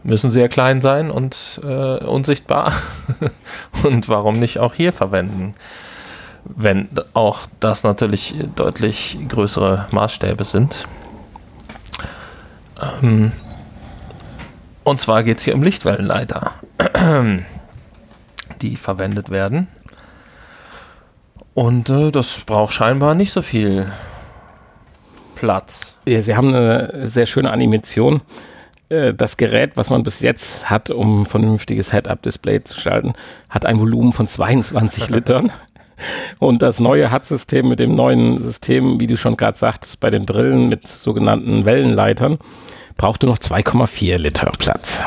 [0.03, 2.73] müssen sie ja klein sein und äh, unsichtbar.
[3.83, 5.55] und warum nicht auch hier verwenden?
[6.55, 10.87] Wenn auch das natürlich deutlich größere Maßstäbe sind.
[13.03, 13.33] Ähm,
[14.85, 16.53] und zwar geht es hier um Lichtwellenleiter,
[18.63, 19.69] die verwendet werden.
[21.55, 23.91] Und äh, das braucht scheinbar nicht so viel
[25.35, 25.97] Platz.
[26.05, 28.21] Ja, sie haben eine sehr schöne Animation.
[28.89, 33.15] Äh, das Gerät, was man bis jetzt hat, um ein vernünftiges Head-Up-Display zu schalten,
[33.49, 35.53] hat ein Volumen von 22 Litern.
[36.39, 40.27] Und das neue HUD-System mit dem neuen System, wie du schon gerade sagtest, bei den
[40.27, 42.39] Brillen mit sogenannten Wellenleitern,
[42.97, 45.01] brauchte noch 2,4 Liter Platz.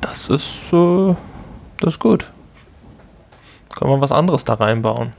[0.00, 1.14] Das ist, äh,
[1.78, 2.30] das ist gut.
[3.74, 5.12] Kann man was anderes da reinbauen.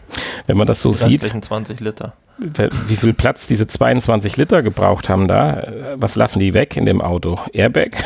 [0.48, 1.44] Wenn man das so Die sieht.
[1.44, 2.14] 20 Liter.
[2.88, 5.68] Wie viel Platz diese 22 Liter gebraucht haben da?
[5.96, 7.40] Was lassen die weg in dem Auto?
[7.54, 8.04] Airbag?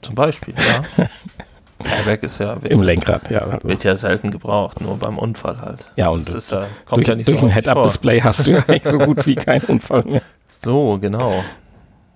[0.00, 1.06] Zum Beispiel, ja.
[1.84, 3.58] Airbag ist ja im Lenkrad, ja.
[3.62, 5.86] Wird ja selten gebraucht, nur beim Unfall halt.
[5.96, 8.52] Ja, und das ist, ja, kommt durch, ja nicht durch so ein Head-Up-Display hast du
[8.52, 10.22] ja eigentlich so gut wie keinen Unfall mehr.
[10.48, 11.42] So, genau.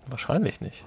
[0.08, 0.84] Wahrscheinlich nicht.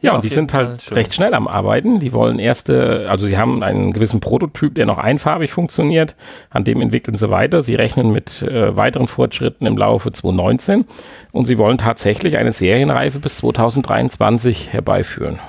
[0.00, 1.98] Ja, ja und die sind halt recht schnell am Arbeiten.
[1.98, 6.14] Die wollen erste, also sie haben einen gewissen Prototyp, der noch einfarbig funktioniert.
[6.50, 7.62] An dem entwickeln sie weiter.
[7.62, 10.84] Sie rechnen mit äh, weiteren Fortschritten im Laufe 2019
[11.32, 15.40] und sie wollen tatsächlich eine Serienreife bis 2023 herbeiführen.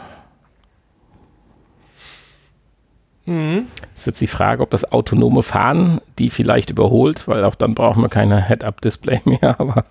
[3.29, 3.67] Mhm.
[3.95, 8.01] ist jetzt die Frage, ob das autonome Fahren die vielleicht überholt, weil auch dann brauchen
[8.01, 9.55] wir keine Head-Up-Display mehr.
[9.59, 9.85] Aber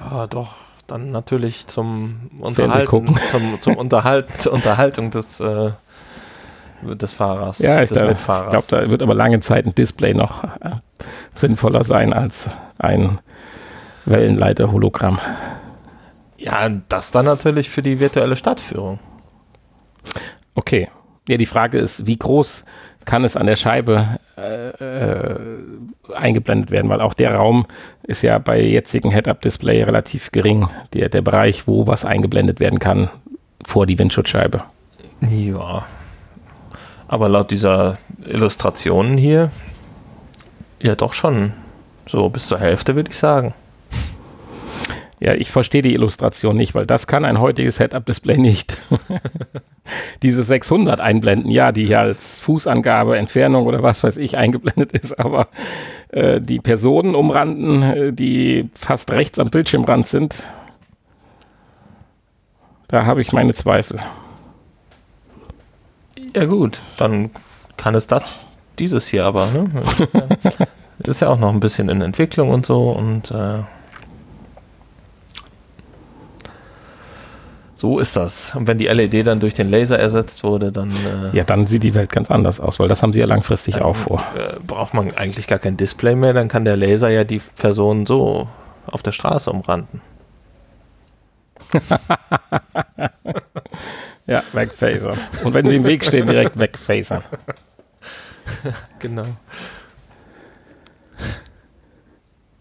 [0.00, 0.56] ja, doch.
[0.88, 5.72] Dann natürlich zum Unterhalten, zum, zum Unterhalt, zur Unterhaltung des, äh,
[6.82, 8.54] des Fahrers, ja, ich des da, Mitfahrers.
[8.54, 10.70] Ich glaube, da wird aber lange Zeit ein Display noch äh,
[11.34, 12.46] sinnvoller sein als
[12.78, 13.20] ein
[14.06, 15.20] Wellenleiter-Hologramm.
[16.38, 18.98] Ja, das dann natürlich für die virtuelle Stadtführung.
[20.54, 20.88] Okay.
[21.28, 22.64] Ja, die Frage ist, wie groß
[23.04, 25.38] kann es an der Scheibe äh, äh,
[26.14, 27.66] eingeblendet werden, weil auch der Raum
[28.02, 33.08] ist ja bei jetzigen Head-Up-Display relativ gering, der, der Bereich, wo was eingeblendet werden kann
[33.66, 34.62] vor die Windschutzscheibe.
[35.20, 35.86] Ja.
[37.08, 39.50] Aber laut dieser Illustrationen hier,
[40.82, 41.52] ja doch schon
[42.06, 43.54] so bis zur Hälfte, würde ich sagen.
[45.20, 48.76] Ja, ich verstehe die Illustration nicht, weil das kann ein heutiges Head-Up-Display nicht.
[50.22, 55.18] Diese 600 einblenden, ja, die hier als Fußangabe, Entfernung oder was weiß ich eingeblendet ist,
[55.18, 55.48] aber
[56.10, 60.44] äh, die Personen umranden, äh, die fast rechts am Bildschirmrand sind,
[62.86, 64.00] da habe ich meine Zweifel.
[66.34, 67.30] Ja gut, dann
[67.76, 69.46] kann es das, dieses hier aber.
[69.50, 69.68] Ne?
[71.04, 73.62] ist ja auch noch ein bisschen in Entwicklung und so und äh,
[77.78, 78.56] So ist das.
[78.56, 80.90] Und wenn die LED dann durch den Laser ersetzt wurde, dann.
[80.90, 83.74] Äh, ja, dann sieht die Welt ganz anders aus, weil das haben sie ja langfristig
[83.74, 84.20] dann, auch vor.
[84.36, 88.04] Äh, braucht man eigentlich gar kein Display mehr, dann kann der Laser ja die Person
[88.04, 88.48] so
[88.84, 90.00] auf der Straße umranden.
[94.26, 95.16] ja, wegfasern.
[95.44, 97.22] Und wenn sie im Weg stehen, direkt wegfasern.
[98.98, 99.22] genau.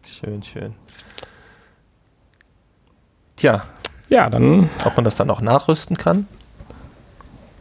[0.04, 0.76] Schön, schön.
[3.36, 3.66] Tja,
[4.10, 4.70] ja, dann.
[4.86, 6.28] Ob man das dann auch nachrüsten kann?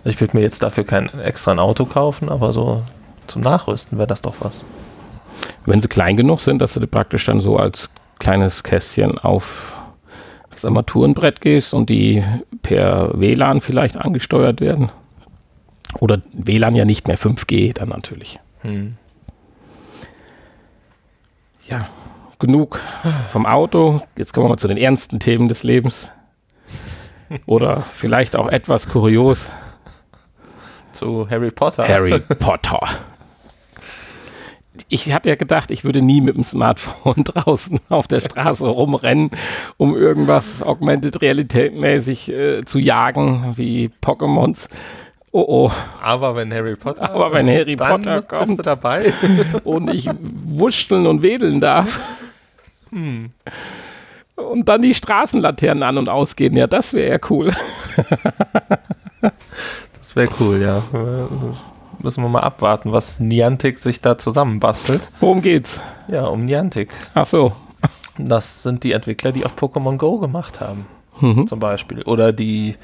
[0.05, 2.83] Ich würde mir jetzt dafür kein extra ein Auto kaufen, aber so
[3.27, 4.65] zum Nachrüsten wäre das doch was.
[5.65, 9.73] Wenn sie klein genug sind, dass du praktisch dann so als kleines Kästchen auf
[10.51, 12.25] das Armaturenbrett gehst und die
[12.63, 14.91] per WLAN vielleicht angesteuert werden.
[15.99, 18.41] Oder WLAN ja nicht mehr 5G dann natürlich.
[18.63, 18.97] Hm.
[21.69, 21.89] Ja,
[22.39, 22.81] genug
[23.33, 24.01] vom Auto.
[24.17, 26.09] Jetzt kommen wir mal zu den ernsten Themen des Lebens.
[27.47, 29.49] Oder vielleicht auch etwas kurios.
[30.93, 31.87] Zu Harry Potter.
[31.87, 32.81] Harry Potter.
[34.89, 39.31] Ich hatte ja gedacht, ich würde nie mit dem Smartphone draußen auf der Straße rumrennen,
[39.77, 44.69] um irgendwas Augmented Realität mäßig äh, zu jagen, wie Pokémons.
[45.33, 45.73] Oh oh.
[46.03, 49.13] Aber wenn Harry Potter, Aber wenn Harry Potter kommt bist du dabei.
[49.65, 50.09] und ich
[50.45, 52.01] wuscheln und wedeln darf.
[52.91, 53.33] Hm
[54.37, 56.57] und dann die Straßenlaternen an und ausgehen.
[56.57, 57.53] Ja, das wäre ja cool.
[59.99, 60.83] das wäre cool, ja.
[61.99, 65.11] Müssen wir mal abwarten, was Niantic sich da zusammenbastelt.
[65.21, 65.81] Worum geht's?
[66.09, 66.91] Ja, um Niantic.
[67.15, 67.53] Ach so.
[68.19, 70.87] Das sind die Entwickler, die auch Pokémon Go gemacht haben.
[71.21, 71.49] Mhm.
[71.49, 72.03] Zum Beispiel.
[72.03, 72.77] Oder die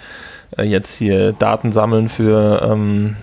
[0.57, 3.17] äh, jetzt hier Daten sammeln für, ähm,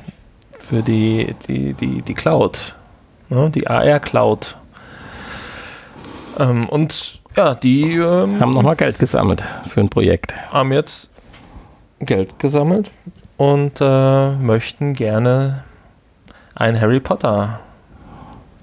[0.60, 2.76] für die, die, die, die Cloud.
[3.30, 3.50] Ne?
[3.50, 4.56] Die AR-Cloud.
[6.38, 10.34] Ähm, und ja, die ähm, haben nochmal Geld gesammelt für ein Projekt.
[10.52, 11.10] Haben jetzt
[12.02, 12.92] Geld gesammelt
[13.38, 15.64] und äh, möchten gerne
[16.54, 17.62] ein Harry Potter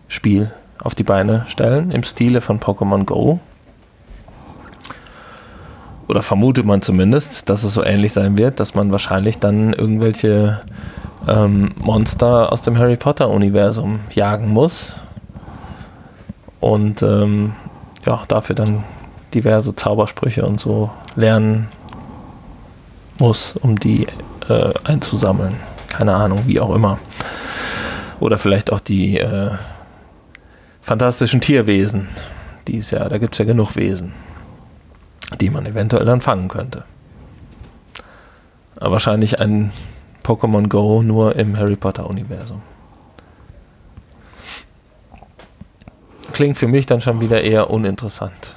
[0.08, 3.40] Spiel auf die Beine stellen im Stile von Pokémon Go.
[6.06, 10.60] Oder vermutet man zumindest, dass es so ähnlich sein wird, dass man wahrscheinlich dann irgendwelche
[11.26, 14.92] ähm, Monster aus dem Harry Potter Universum jagen muss.
[16.60, 17.54] Und ähm,
[18.06, 18.84] ja, dafür dann
[19.34, 21.68] diverse Zaubersprüche und so lernen
[23.18, 24.06] muss, um die
[24.48, 25.56] äh, einzusammeln.
[25.88, 26.98] Keine Ahnung, wie auch immer.
[28.20, 29.50] Oder vielleicht auch die äh,
[30.82, 32.08] fantastischen Tierwesen.
[32.68, 34.12] Die ist ja, da gibt es ja genug Wesen,
[35.40, 36.84] die man eventuell dann fangen könnte.
[38.76, 39.72] Aber wahrscheinlich ein
[40.22, 42.08] Pokémon Go nur im Harry Potter
[46.36, 48.54] klingt für mich dann schon wieder eher uninteressant.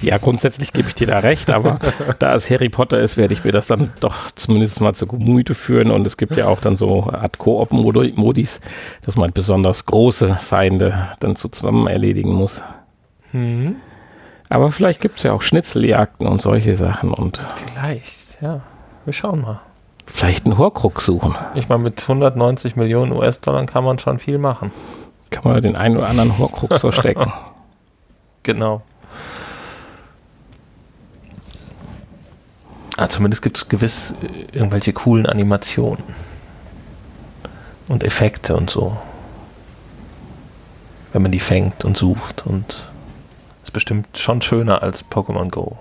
[0.00, 1.80] Ja, grundsätzlich gebe ich dir da recht, aber
[2.20, 5.56] da es Harry Potter ist, werde ich mir das dann doch zumindest mal zur Gemüte
[5.56, 5.90] führen.
[5.90, 8.60] Und es gibt ja auch dann so Art Koop-Modis,
[9.04, 12.62] dass man besonders große Feinde dann zusammen erledigen muss.
[13.32, 13.76] Mhm.
[14.48, 17.12] Aber vielleicht gibt es ja auch Schnitzeljagden und solche Sachen.
[17.12, 18.60] Und vielleicht, ja.
[19.04, 19.60] Wir schauen mal.
[20.06, 21.34] Vielleicht einen Horcrux suchen.
[21.56, 24.70] Ich meine, mit 190 Millionen US-Dollar kann man schon viel machen
[25.30, 27.32] kann man den einen oder anderen Horcrux verstecken.
[28.42, 28.82] Genau.
[32.96, 36.02] Ah, zumindest gibt es gewiss äh, irgendwelche coolen Animationen.
[37.88, 38.96] Und Effekte und so.
[41.12, 42.44] Wenn man die fängt und sucht.
[42.44, 42.90] Und
[43.62, 45.78] ist bestimmt schon schöner als Pokémon Go.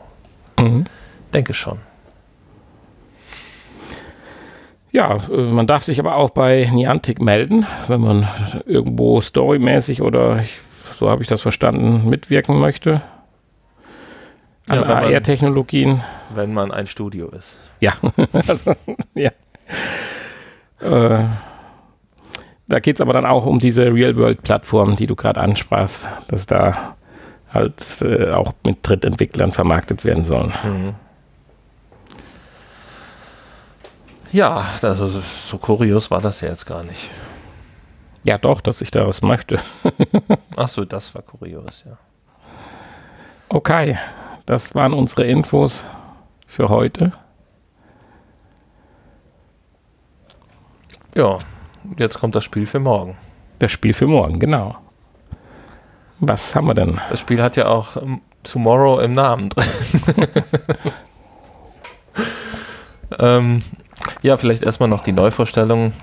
[0.60, 0.86] Mhm.
[1.34, 1.80] Denke schon.
[4.98, 8.28] Ja, äh, man darf sich aber auch bei Niantic melden, wenn man
[8.66, 10.58] irgendwo storymäßig oder ich,
[10.98, 13.04] so habe ich das verstanden, mitwirken möchte.
[14.68, 16.02] An Ja, wenn man- AR-Technologien.
[16.34, 17.60] Wenn man ein Studio ist.
[17.80, 17.94] Ja,
[18.48, 18.74] also,
[19.14, 19.30] ja.
[20.82, 21.26] Äh,
[22.68, 26.96] da geht es aber dann auch um diese Real-World-Plattform, die du gerade ansprachst, dass da
[27.54, 30.96] halt äh, auch mit Drittentwicklern vermarktet werden sollen.
[34.32, 37.10] Ja, also so kurios war das ja jetzt gar nicht.
[38.24, 39.60] Ja, doch, dass ich da was möchte.
[40.56, 41.98] Achso, das war kurios, ja.
[43.50, 43.98] Okay,
[44.46, 45.86] das waren unsere Infos
[46.46, 47.14] für heute.
[51.16, 51.40] Ja,
[51.98, 53.18] jetzt kommt das Spiel für morgen.
[53.60, 54.76] Das Spiel für morgen, genau.
[56.20, 57.00] Was haben wir denn?
[57.10, 59.68] Das Spiel hat ja auch ähm, Tomorrow im Namen drin.
[63.20, 63.64] ähm,
[64.28, 65.94] ja, vielleicht erstmal noch die Neuvorstellung.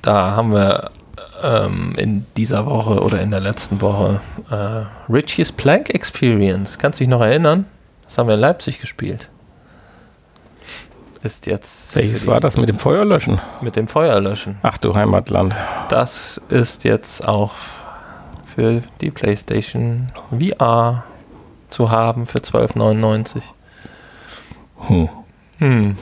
[0.00, 0.90] Da haben wir
[1.42, 6.78] ähm, in dieser Woche oder in der letzten Woche äh, Richie's Plank Experience.
[6.78, 7.66] Kannst du dich noch erinnern?
[8.04, 9.28] Das haben wir in Leipzig gespielt.
[11.22, 13.40] Ist jetzt Welches war das mit dem Feuerlöschen?
[13.60, 14.56] mit dem Feuerlöschen.
[14.62, 15.54] Ach du Heimatland.
[15.90, 17.52] Das ist jetzt auch
[18.54, 21.04] für die PlayStation VR
[21.68, 23.42] zu haben für 12,99.
[24.86, 25.10] Hm.
[25.58, 25.96] Hm.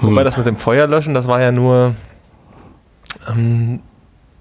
[0.00, 1.94] Wobei das mit dem Feuerlöschen, das war ja nur,
[3.28, 3.80] ähm,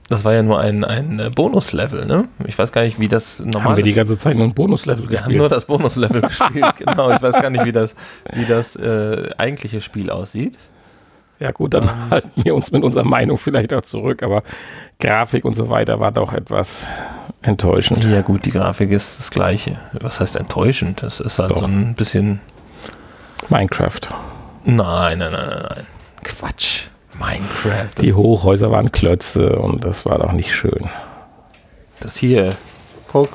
[0.09, 2.27] das war ja nur ein, ein äh, Bonuslevel, ne?
[2.45, 5.09] Ich weiß gar nicht, wie das normal Haben wir die ganze Zeit nur ein Bonuslevel
[5.09, 5.39] Wir haben gespielt?
[5.39, 7.11] nur das Bonuslevel gespielt, genau.
[7.11, 7.95] Ich weiß gar nicht, wie das,
[8.33, 10.57] wie das äh, eigentliche Spiel aussieht.
[11.39, 14.43] Ja gut, dann halten wir uns mit unserer Meinung vielleicht auch zurück, aber
[14.99, 16.87] Grafik und so weiter war doch etwas
[17.43, 18.03] enttäuschend.
[18.03, 19.77] Ja gut, die Grafik ist das gleiche.
[19.93, 21.03] Was heißt enttäuschend?
[21.03, 21.57] Das ist halt Doch.
[21.59, 22.41] so ein bisschen
[23.49, 23.99] Minecraft.
[24.69, 25.87] Nein, nein, nein, nein, nein.
[26.23, 26.83] Quatsch.
[27.17, 28.01] Minecraft.
[28.01, 30.89] Die Hochhäuser waren Klötze und das war doch nicht schön.
[32.01, 32.53] das hier.
[33.11, 33.29] Guck.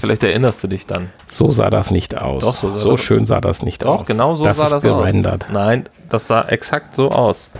[0.00, 1.10] Vielleicht erinnerst du dich dann.
[1.28, 2.42] So sah das nicht aus.
[2.42, 4.00] Doch, so sah so das- schön sah das nicht aus.
[4.00, 5.44] Doch, genau so das sah das gerendert.
[5.44, 5.50] aus.
[5.52, 7.50] Nein, das sah exakt so aus.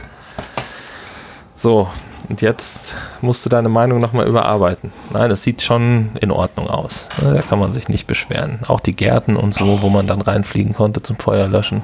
[1.57, 1.89] So,
[2.29, 4.93] und jetzt musst du deine Meinung nochmal überarbeiten.
[5.13, 7.09] Nein, das sieht schon in Ordnung aus.
[7.21, 8.61] Da kann man sich nicht beschweren.
[8.67, 11.83] Auch die Gärten und so, wo man dann reinfliegen konnte zum Feuer löschen.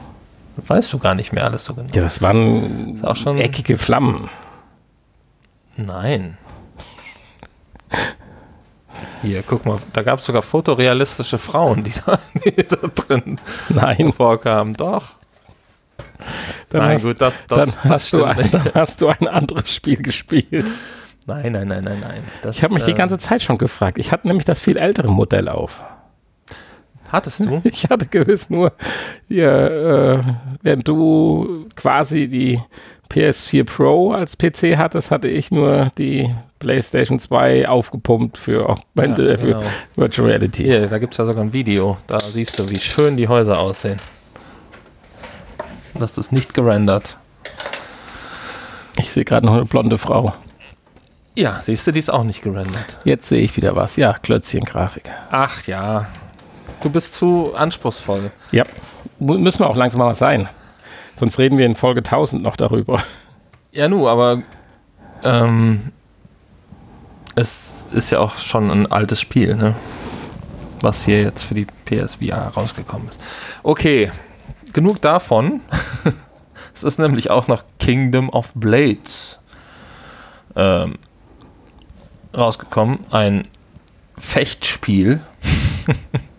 [0.56, 1.88] Weißt du gar nicht mehr alles so genau.
[1.94, 4.28] Ja, das waren Ist auch schon- eckige Flammen.
[5.76, 6.36] Nein.
[9.22, 14.12] Hier, guck mal, da gab es sogar fotorealistische Frauen, die da, die da drin Nein,
[14.12, 14.72] vorkamen.
[14.74, 15.08] Doch.
[16.70, 19.28] dann, Nein, hast, gut, das, dann, das, das hast du ein, dann hast du ein
[19.28, 20.64] anderes Spiel gespielt.
[21.26, 22.24] Nein, nein, nein, nein, nein.
[22.42, 23.98] Das, Ich habe mich die ähm, ganze Zeit schon gefragt.
[23.98, 25.80] Ich hatte nämlich das viel ältere Modell auf.
[27.10, 27.60] Hattest du?
[27.64, 28.72] Ich hatte gewiss nur,
[29.28, 32.60] hier, äh, während du quasi die
[33.10, 39.38] PS4 Pro als PC hattest, hatte ich nur die PlayStation 2 aufgepumpt für, Ja, äh,
[39.38, 39.62] für genau.
[39.96, 40.64] Virtual Reality.
[40.64, 41.96] Hier, da gibt es ja sogar ein Video.
[42.06, 43.98] Da siehst du, wie schön die Häuser aussehen.
[45.98, 47.16] Das ist nicht gerendert.
[48.98, 50.32] Ich sehe gerade noch eine blonde Frau.
[51.36, 52.98] Ja, siehst du, die ist auch nicht gerendert.
[53.04, 53.96] Jetzt sehe ich wieder was.
[53.96, 55.10] Ja, Klötzchen-Grafik.
[55.30, 56.06] Ach ja.
[56.82, 58.30] Du bist zu anspruchsvoll.
[58.52, 58.64] Ja,
[59.18, 60.48] müssen wir auch langsam mal was sein.
[61.16, 63.02] Sonst reden wir in Folge 1000 noch darüber.
[63.72, 64.42] Ja, nu, aber
[65.22, 65.92] ähm,
[67.34, 69.76] es ist ja auch schon ein altes Spiel, ne?
[70.80, 73.20] Was hier jetzt für die PSVR rausgekommen ist.
[73.62, 74.10] Okay,
[74.72, 75.60] genug davon.
[76.74, 79.38] es ist nämlich auch noch Kingdom of Blades
[80.56, 80.98] ähm,
[82.34, 83.00] rausgekommen.
[83.10, 83.46] Ein
[84.16, 85.20] Fechtspiel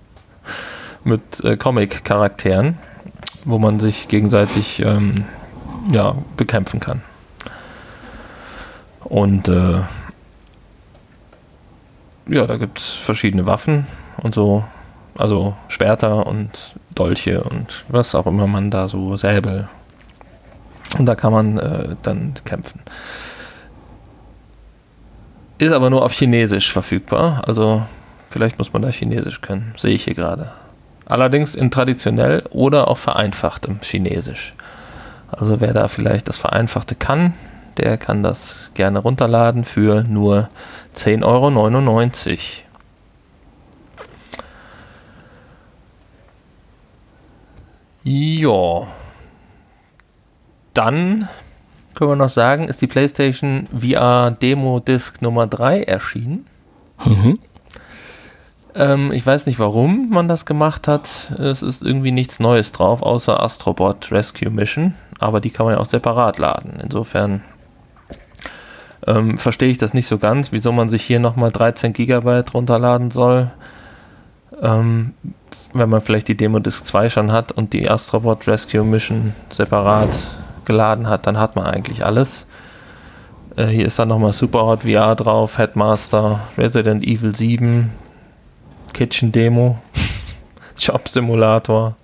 [1.04, 2.78] mit äh, Comic-Charakteren,
[3.46, 5.26] wo man sich gegenseitig ähm,
[5.92, 7.02] ja, bekämpfen kann.
[9.04, 9.82] Und äh,
[12.28, 13.88] ja, da gibt es verschiedene Waffen
[14.18, 14.64] und so,
[15.18, 19.68] also Schwerter und Dolche und was auch immer man da so, Säbel.
[20.98, 22.82] Und da kann man äh, dann kämpfen.
[25.58, 27.86] Ist aber nur auf Chinesisch verfügbar, also
[28.30, 30.52] vielleicht muss man da Chinesisch können, sehe ich hier gerade.
[31.12, 34.54] Allerdings in traditionell oder auch vereinfachtem Chinesisch.
[35.28, 37.34] Also wer da vielleicht das Vereinfachte kann,
[37.76, 40.48] der kann das gerne runterladen für nur
[40.96, 42.62] 10,99
[48.06, 48.82] Euro.
[48.84, 48.88] Ja.
[50.74, 51.28] Dann
[51.94, 56.48] können wir noch sagen, ist die PlayStation VR Demo Disc Nummer 3 erschienen.
[57.04, 57.40] Mhm.
[58.76, 61.32] Ähm, ich weiß nicht, warum man das gemacht hat.
[61.38, 64.96] Es ist irgendwie nichts Neues drauf, außer Astrobot Rescue Mission.
[65.20, 66.80] aber die kann man ja auch separat laden.
[66.82, 67.42] Insofern
[69.06, 73.12] ähm, verstehe ich das nicht so ganz, wieso man sich hier nochmal 13 Gigabyte runterladen
[73.12, 73.52] soll.
[74.62, 75.14] Ähm,
[75.74, 80.10] wenn man vielleicht die Demo Disk 2 schon hat und die Astrobot Rescue Mission separat
[80.66, 82.46] geladen hat, dann hat man eigentlich alles.
[83.56, 87.92] Äh, hier ist dann nochmal Superhot VR drauf, Headmaster, Resident Evil 7,
[88.94, 89.80] Kitchen Demo,
[90.78, 91.96] Job Simulator,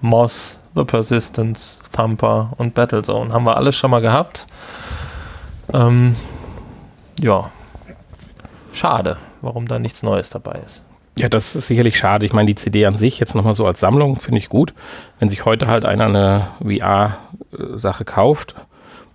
[0.00, 3.32] Moss, The Persistence, Thumper und Battlezone.
[3.32, 4.46] Haben wir alles schon mal gehabt.
[5.72, 6.16] Ähm,
[7.20, 7.50] ja,
[8.72, 10.82] schade, warum da nichts Neues dabei ist.
[11.18, 12.24] Ja, das ist sicherlich schade.
[12.24, 14.72] Ich meine, die CD an sich jetzt nochmal so als Sammlung finde ich gut.
[15.18, 18.54] Wenn sich heute halt einer eine VR-Sache kauft,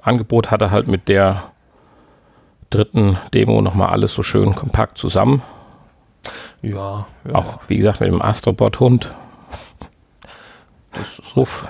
[0.02, 1.44] Angebot hat er halt mit der
[2.70, 5.42] dritten Demo nochmal alles so schön kompakt zusammen.
[6.66, 7.36] Ja, ja.
[7.36, 9.14] Auch, wie gesagt, mit dem Astrobot-Hund.
[10.94, 11.66] Das ist Ruf.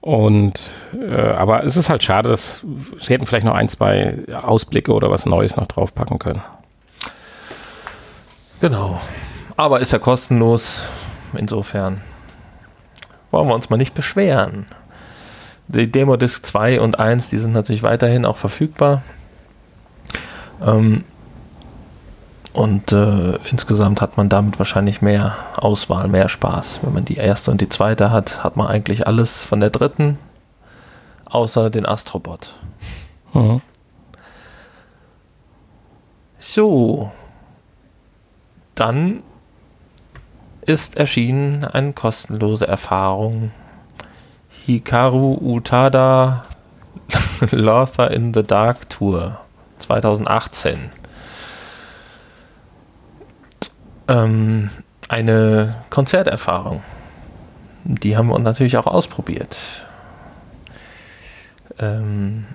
[0.00, 2.64] Und äh, aber es ist halt schade, dass
[3.00, 6.42] sie hätten vielleicht noch ein, zwei Ausblicke oder was Neues noch draufpacken können.
[8.60, 9.00] Genau.
[9.56, 10.82] Aber ist ja kostenlos.
[11.36, 12.00] Insofern
[13.30, 14.66] wollen wir uns mal nicht beschweren.
[15.66, 19.02] Die Demo Disc 2 und 1, die sind natürlich weiterhin auch verfügbar.
[20.64, 21.04] Ähm,
[22.52, 26.80] und äh, insgesamt hat man damit wahrscheinlich mehr Auswahl, mehr Spaß.
[26.82, 30.18] Wenn man die erste und die zweite hat, hat man eigentlich alles von der dritten,
[31.26, 32.54] außer den Astrobot.
[33.34, 33.60] Mhm.
[36.38, 37.10] So.
[38.74, 39.22] Dann
[40.62, 43.50] ist erschienen eine kostenlose Erfahrung.
[44.66, 46.44] Hikaru Utada
[47.50, 49.40] Lothar in the Dark Tour
[49.78, 50.97] 2018
[54.08, 54.70] ähm,
[55.08, 56.82] eine Konzerterfahrung.
[57.84, 59.56] Die haben wir natürlich auch ausprobiert.
[61.78, 62.46] Ähm,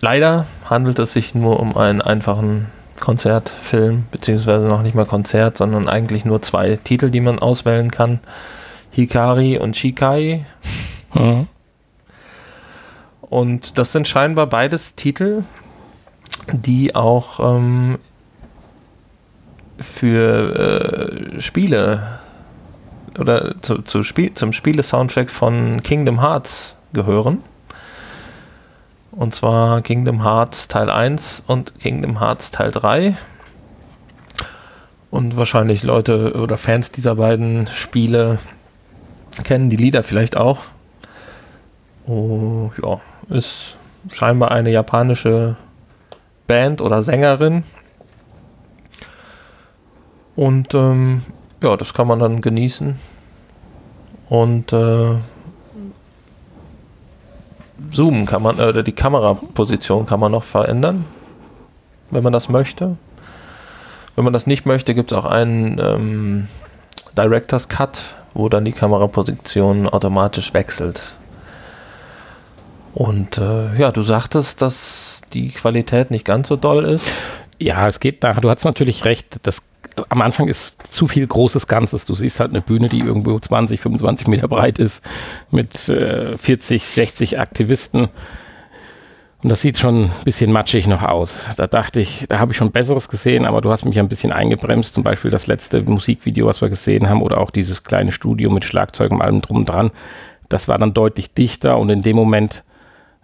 [0.00, 2.66] leider handelt es sich nur um einen einfachen
[3.00, 8.20] Konzertfilm, beziehungsweise noch nicht mal Konzert, sondern eigentlich nur zwei Titel, die man auswählen kann.
[8.90, 10.46] Hikari und Shikai.
[11.14, 11.48] Mhm.
[13.20, 15.44] Und das sind scheinbar beides Titel,
[16.50, 17.98] die auch ähm,
[19.78, 22.20] für äh, Spiele
[23.18, 27.42] oder zu, zu Spiel, zum Spiele-Soundtrack von Kingdom Hearts gehören.
[29.10, 33.16] Und zwar Kingdom Hearts Teil 1 und Kingdom Hearts Teil 3.
[35.10, 38.38] Und wahrscheinlich Leute oder Fans dieser beiden Spiele
[39.42, 40.60] kennen die Lieder vielleicht auch.
[42.06, 43.76] Oh, ja, ist
[44.12, 45.56] scheinbar eine japanische
[46.46, 47.64] Band oder Sängerin,
[50.38, 51.22] und ähm,
[51.64, 52.94] ja, das kann man dann genießen.
[54.28, 55.16] Und äh,
[57.90, 61.06] zoomen kann man, äh, die Kameraposition kann man noch verändern,
[62.12, 62.96] wenn man das möchte.
[64.14, 66.46] Wenn man das nicht möchte, gibt es auch einen ähm,
[67.16, 67.98] Director's Cut,
[68.32, 71.16] wo dann die Kameraposition automatisch wechselt.
[72.94, 77.08] Und äh, ja, du sagtest, dass die Qualität nicht ganz so doll ist.
[77.58, 78.40] Ja, es geht nachher.
[78.40, 79.40] Du hast natürlich recht.
[79.42, 79.62] Das
[80.08, 82.04] am Anfang ist zu viel großes Ganzes.
[82.04, 85.04] Du siehst halt eine Bühne, die irgendwo 20, 25 Meter breit ist,
[85.50, 88.08] mit äh, 40, 60 Aktivisten.
[89.42, 91.48] Und das sieht schon ein bisschen matschig noch aus.
[91.56, 94.32] Da dachte ich, da habe ich schon Besseres gesehen, aber du hast mich ein bisschen
[94.32, 94.94] eingebremst.
[94.94, 98.64] Zum Beispiel das letzte Musikvideo, was wir gesehen haben, oder auch dieses kleine Studio mit
[98.64, 99.92] Schlagzeug und allem drum und dran.
[100.48, 102.64] Das war dann deutlich dichter und in dem Moment,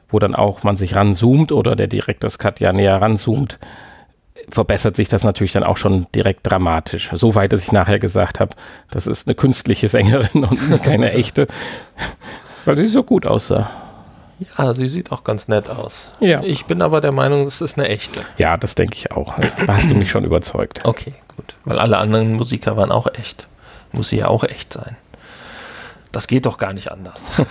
[0.09, 3.59] wo dann auch man sich ranzoomt oder der Director's Cut ja näher ranzoomt,
[4.51, 7.11] verbessert sich das natürlich dann auch schon direkt dramatisch.
[7.13, 8.55] So weit, dass ich nachher gesagt habe,
[8.91, 11.47] das ist eine künstliche Sängerin und keine echte,
[12.65, 13.71] weil sie so gut aussah.
[14.59, 16.11] Ja, sie sieht auch ganz nett aus.
[16.21, 16.43] Ja.
[16.43, 18.21] Ich bin aber der Meinung, es ist eine echte.
[18.39, 19.35] Ja, das denke ich auch.
[19.67, 20.81] Da hast du mich schon überzeugt.
[20.85, 21.55] Okay, gut.
[21.65, 23.47] Weil alle anderen Musiker waren auch echt.
[23.93, 24.97] Muss sie ja auch echt sein.
[26.11, 27.31] Das geht doch gar nicht anders.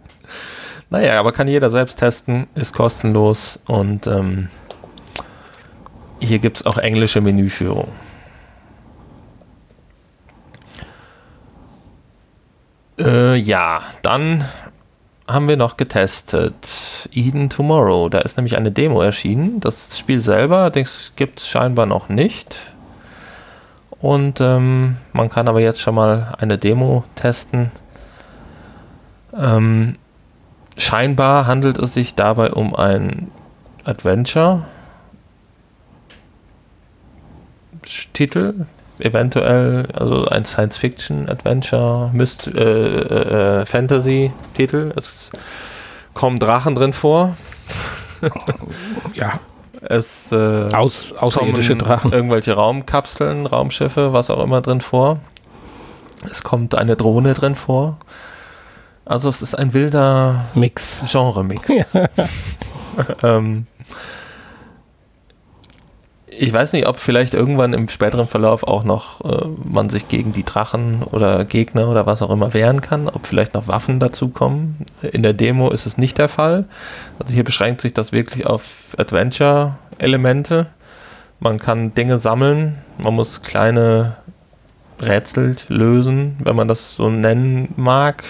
[0.90, 4.48] naja, aber kann jeder selbst testen, ist kostenlos und ähm,
[6.20, 7.88] hier gibt es auch englische Menüführung.
[12.98, 14.44] Äh, ja, dann
[15.26, 18.08] haben wir noch getestet Eden Tomorrow.
[18.08, 19.60] Da ist nämlich eine Demo erschienen.
[19.60, 22.56] Das Spiel selber gibt es scheinbar noch nicht.
[24.00, 27.70] Und ähm, man kann aber jetzt schon mal eine Demo testen.
[29.36, 29.96] Ähm,
[30.76, 33.30] scheinbar handelt es sich dabei um ein
[33.84, 34.66] Adventure
[38.12, 38.66] Titel,
[38.98, 44.92] eventuell, also ein Science-Fiction-Adventure, Myst äh, äh, äh, Fantasy-Titel.
[44.96, 45.30] Es
[46.14, 47.36] kommen Drachen drin vor.
[49.14, 49.40] ja.
[49.86, 52.12] Es äh, Aus, außerirdische Drachen.
[52.12, 55.18] Irgendwelche Raumkapseln, Raumschiffe, was auch immer drin vor.
[56.22, 57.98] Es kommt eine Drohne drin vor.
[59.04, 61.00] Also es ist ein wilder Mix.
[61.10, 61.70] Genre-Mix.
[63.24, 63.66] Ähm,
[66.38, 70.32] ich weiß nicht, ob vielleicht irgendwann im späteren Verlauf auch noch äh, man sich gegen
[70.32, 74.78] die Drachen oder Gegner oder was auch immer wehren kann, ob vielleicht noch Waffen dazukommen.
[75.02, 76.66] In der Demo ist es nicht der Fall.
[77.18, 80.66] Also hier beschränkt sich das wirklich auf Adventure-Elemente.
[81.40, 84.16] Man kann Dinge sammeln, man muss kleine
[85.02, 88.24] Rätsel lösen, wenn man das so nennen mag.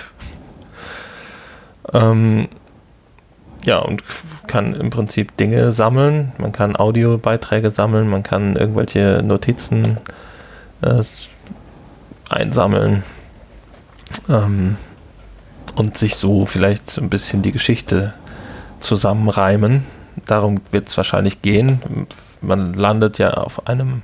[1.92, 2.48] Ähm,
[3.64, 4.02] ja, und
[4.46, 6.32] kann im Prinzip Dinge sammeln.
[6.38, 9.98] Man kann Audiobeiträge sammeln, man kann irgendwelche Notizen
[10.82, 11.02] äh,
[12.28, 13.04] einsammeln
[14.28, 14.76] ähm,
[15.76, 18.14] und sich so vielleicht so ein bisschen die Geschichte
[18.80, 19.86] zusammenreimen.
[20.26, 22.06] Darum wird es wahrscheinlich gehen.
[22.40, 24.02] Man landet ja auf einem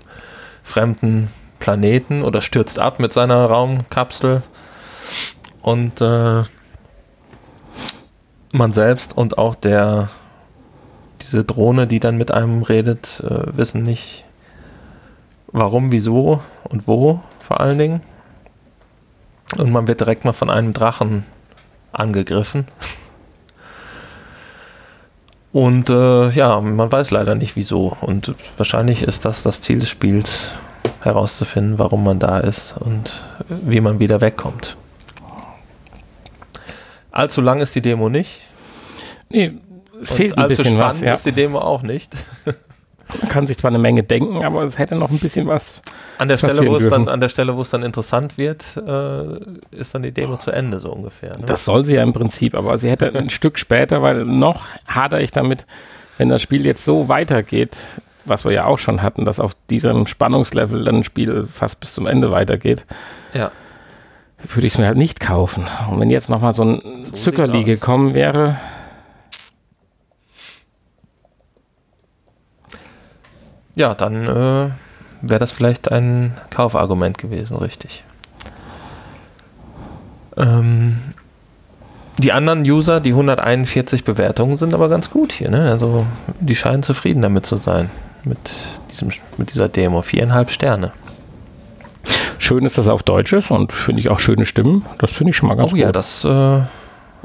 [0.65, 4.43] fremden Planeten oder stürzt ab mit seiner Raumkapsel
[5.61, 6.43] und äh,
[8.53, 10.09] man selbst und auch der
[11.21, 14.25] diese Drohne, die dann mit einem redet, äh, wissen nicht,
[15.49, 18.01] warum, wieso und wo vor allen Dingen.
[19.59, 21.25] Und man wird direkt mal von einem Drachen
[21.93, 22.67] angegriffen.
[25.53, 27.97] Und äh, ja, man weiß leider nicht wieso.
[28.01, 30.51] Und wahrscheinlich ist das das Ziel des Spiels,
[31.03, 34.77] herauszufinden, warum man da ist und wie man wieder wegkommt.
[37.11, 38.41] Allzu lang ist die Demo nicht.
[39.31, 39.53] Nee,
[40.01, 41.13] es und fehlt ein allzu bisschen spannend was, ja.
[41.15, 42.13] ist die Demo auch nicht.
[42.45, 45.83] Man kann sich zwar eine Menge denken, aber es hätte noch ein bisschen was.
[46.19, 49.77] An der Stelle, wo es dann, an der Stelle, wo es dann interessant wird, äh,
[49.77, 51.37] ist dann die Demo zu Ende so ungefähr.
[51.37, 51.45] Ne?
[51.47, 55.23] Das soll sie ja im Prinzip, aber sie hätte ein Stück später, weil noch hadere
[55.23, 55.67] ich damit,
[56.19, 57.77] wenn das Spiel jetzt so weitergeht,
[58.27, 61.95] was wir ja auch schon hatten, dass auf diesem Spannungslevel dann ein Spiel fast bis
[61.95, 62.85] zum Ende weitergeht.
[63.35, 63.51] Ja
[64.49, 65.67] würde ich es mir halt nicht kaufen.
[65.91, 68.57] Und wenn jetzt nochmal so ein so Zuckerli gekommen wäre.
[73.75, 74.71] Ja, dann äh,
[75.23, 78.05] wäre das vielleicht ein Kaufargument gewesen, richtig.
[80.37, 80.99] Ähm,
[82.19, 85.51] die anderen User, die 141 Bewertungen, sind aber ganz gut hier.
[85.51, 85.71] Ne?
[85.71, 86.05] Also
[86.41, 87.91] die scheinen zufrieden damit zu sein.
[88.25, 88.53] Mit,
[88.91, 90.03] diesem, mit dieser Demo.
[90.03, 90.93] Viereinhalb Sterne.
[92.39, 94.87] Schön ist, dass er auf Deutsch ist und finde ich auch schöne Stimmen.
[94.99, 95.79] Das finde ich schon mal ganz oh, gut.
[95.79, 96.61] Oh ja, das äh,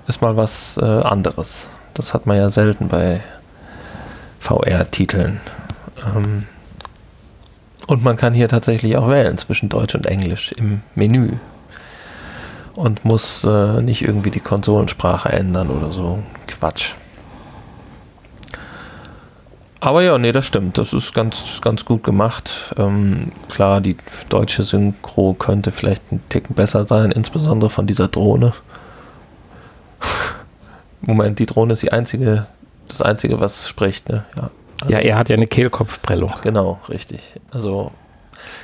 [0.08, 1.70] ist mal was äh, anderes.
[1.94, 3.22] Das hat man ja selten bei
[4.40, 5.40] VR-Titeln.
[6.16, 6.44] Ähm,
[7.88, 11.34] und man kann hier tatsächlich auch wählen zwischen Deutsch und Englisch im Menü.
[12.76, 16.20] Und muss äh, nicht irgendwie die Konsolensprache ändern oder so.
[16.48, 16.94] Quatsch.
[19.80, 20.78] Aber ja, nee, das stimmt.
[20.78, 22.74] Das ist ganz, ganz gut gemacht.
[22.78, 23.98] Ähm, klar, die
[24.30, 28.54] deutsche Synchro könnte vielleicht ein Ticken besser sein, insbesondere von dieser Drohne.
[31.02, 32.48] Moment, die Drohne ist die einzige,
[32.88, 34.26] das einzige, was spricht, ne?
[34.36, 34.50] Ja,
[34.82, 36.34] also, ja er hat ja eine Kehlkopfprellung.
[36.42, 37.40] Genau, richtig.
[37.52, 37.92] Also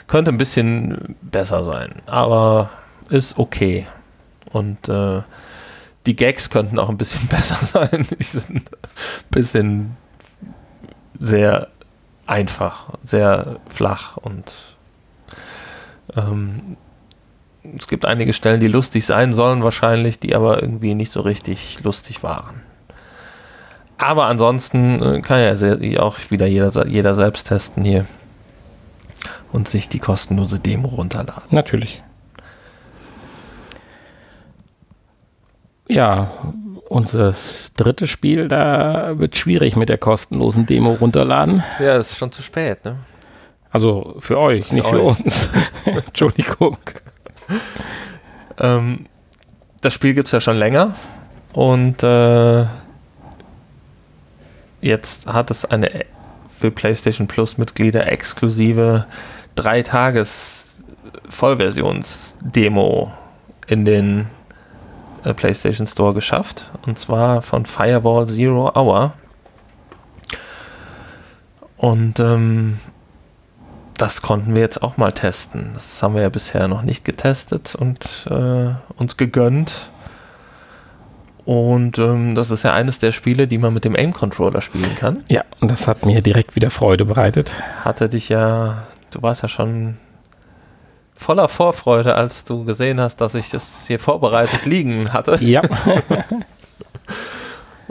[0.08, 2.70] könnte ein bisschen besser sein, aber
[3.10, 3.86] ist okay.
[4.52, 5.22] Und äh,
[6.06, 8.08] die Gags könnten auch ein bisschen besser sein.
[8.18, 8.64] Die sind ein
[9.30, 9.98] bisschen
[11.22, 11.68] sehr
[12.26, 14.54] einfach, sehr flach und
[16.16, 16.78] ähm,
[17.78, 21.84] es gibt einige Stellen, die lustig sein sollen wahrscheinlich, die aber irgendwie nicht so richtig
[21.84, 22.64] lustig waren.
[24.00, 28.08] Aber ansonsten äh, kann ja auch wieder jeder, jeder selbst testen hier
[29.52, 31.44] und sich die kostenlose Demo runterladen.
[31.52, 32.02] Natürlich.
[35.88, 36.32] Ja,
[36.92, 37.34] unser
[37.78, 41.64] drittes Spiel, da wird schwierig mit der kostenlosen Demo runterladen.
[41.80, 42.98] Ja, ist schon zu spät, ne?
[43.72, 44.92] Also für euch, für nicht euch.
[44.92, 45.50] für uns.
[45.86, 46.78] Entschuldigung.
[48.60, 49.06] Ähm,
[49.80, 50.94] das Spiel gibt es ja schon länger
[51.54, 52.66] und äh,
[54.82, 56.06] jetzt hat es eine
[56.60, 59.08] für PlayStation Plus Mitglieder exklusive
[59.56, 60.84] 3 Tages
[61.30, 63.12] Vollversions-Demo
[63.68, 64.28] in den
[65.24, 66.70] PlayStation Store geschafft.
[66.86, 69.14] Und zwar von Firewall Zero Hour.
[71.78, 72.80] Und ähm,
[73.98, 75.72] das konnten wir jetzt auch mal testen.
[75.74, 79.90] Das haben wir ja bisher noch nicht getestet und äh, uns gegönnt.
[81.46, 85.24] Und ähm, das ist ja eines der Spiele, die man mit dem Aim-Controller spielen kann.
[85.28, 87.52] Ja, und das hat mir direkt wieder Freude bereitet.
[87.84, 89.98] Hatte dich ja, du warst ja schon
[91.22, 95.38] voller Vorfreude, als du gesehen hast, dass ich das hier vorbereitet liegen hatte.
[95.40, 95.62] Ja.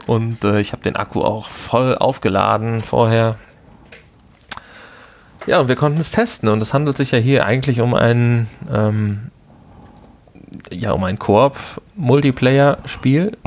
[0.07, 3.37] Und äh, ich habe den Akku auch voll aufgeladen vorher.
[5.47, 6.49] Ja, und wir konnten es testen.
[6.49, 9.31] Und es handelt sich ja hier eigentlich um ein, ähm,
[10.70, 13.39] ja, um ein Koop-Multiplayer-Spiel,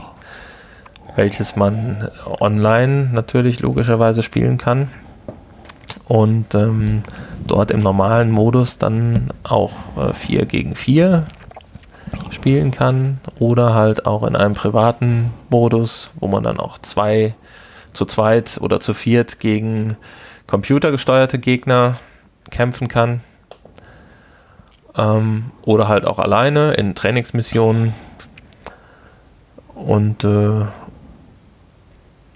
[1.16, 2.10] welches man
[2.40, 4.88] online natürlich logischerweise spielen kann.
[6.08, 7.04] Und ähm,
[7.48, 11.26] dort im normalen Modus dann auch äh, 4 gegen 4
[12.30, 17.36] spielen kann oder halt auch in einem privaten Modus, wo man dann auch zwei
[17.94, 19.98] zu zweit oder zu viert gegen
[20.48, 21.98] computergesteuerte Gegner
[22.50, 23.22] kämpfen kann.
[24.96, 27.94] Ähm, oder halt auch alleine in Trainingsmissionen.
[29.74, 30.66] Und äh,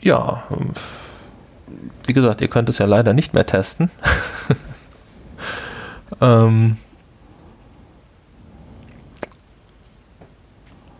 [0.02, 0.44] ja,
[2.08, 3.92] wie gesagt, ihr könnt es ja leider nicht mehr testen.
[6.22, 6.78] ähm,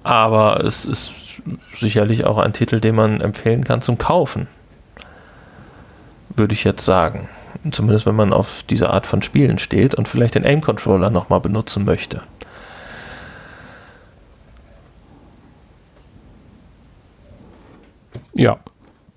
[0.04, 1.42] aber es ist
[1.74, 4.48] sicherlich auch ein Titel, den man empfehlen kann zum Kaufen.
[6.30, 7.30] Würde ich jetzt sagen.
[7.72, 11.86] Zumindest wenn man auf diese Art von Spielen steht und vielleicht den Aim-Controller nochmal benutzen
[11.86, 12.22] möchte.
[18.34, 18.60] Ja,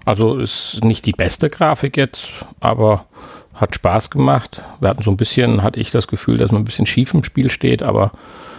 [0.05, 2.29] also ist nicht die beste Grafik jetzt,
[2.61, 3.07] aber
[3.55, 4.63] hat Spaß gemacht.
[4.81, 7.25] Wir hatten so ein bisschen, hatte ich das Gefühl, dass man ein bisschen schief im
[7.25, 8.13] Spiel steht, aber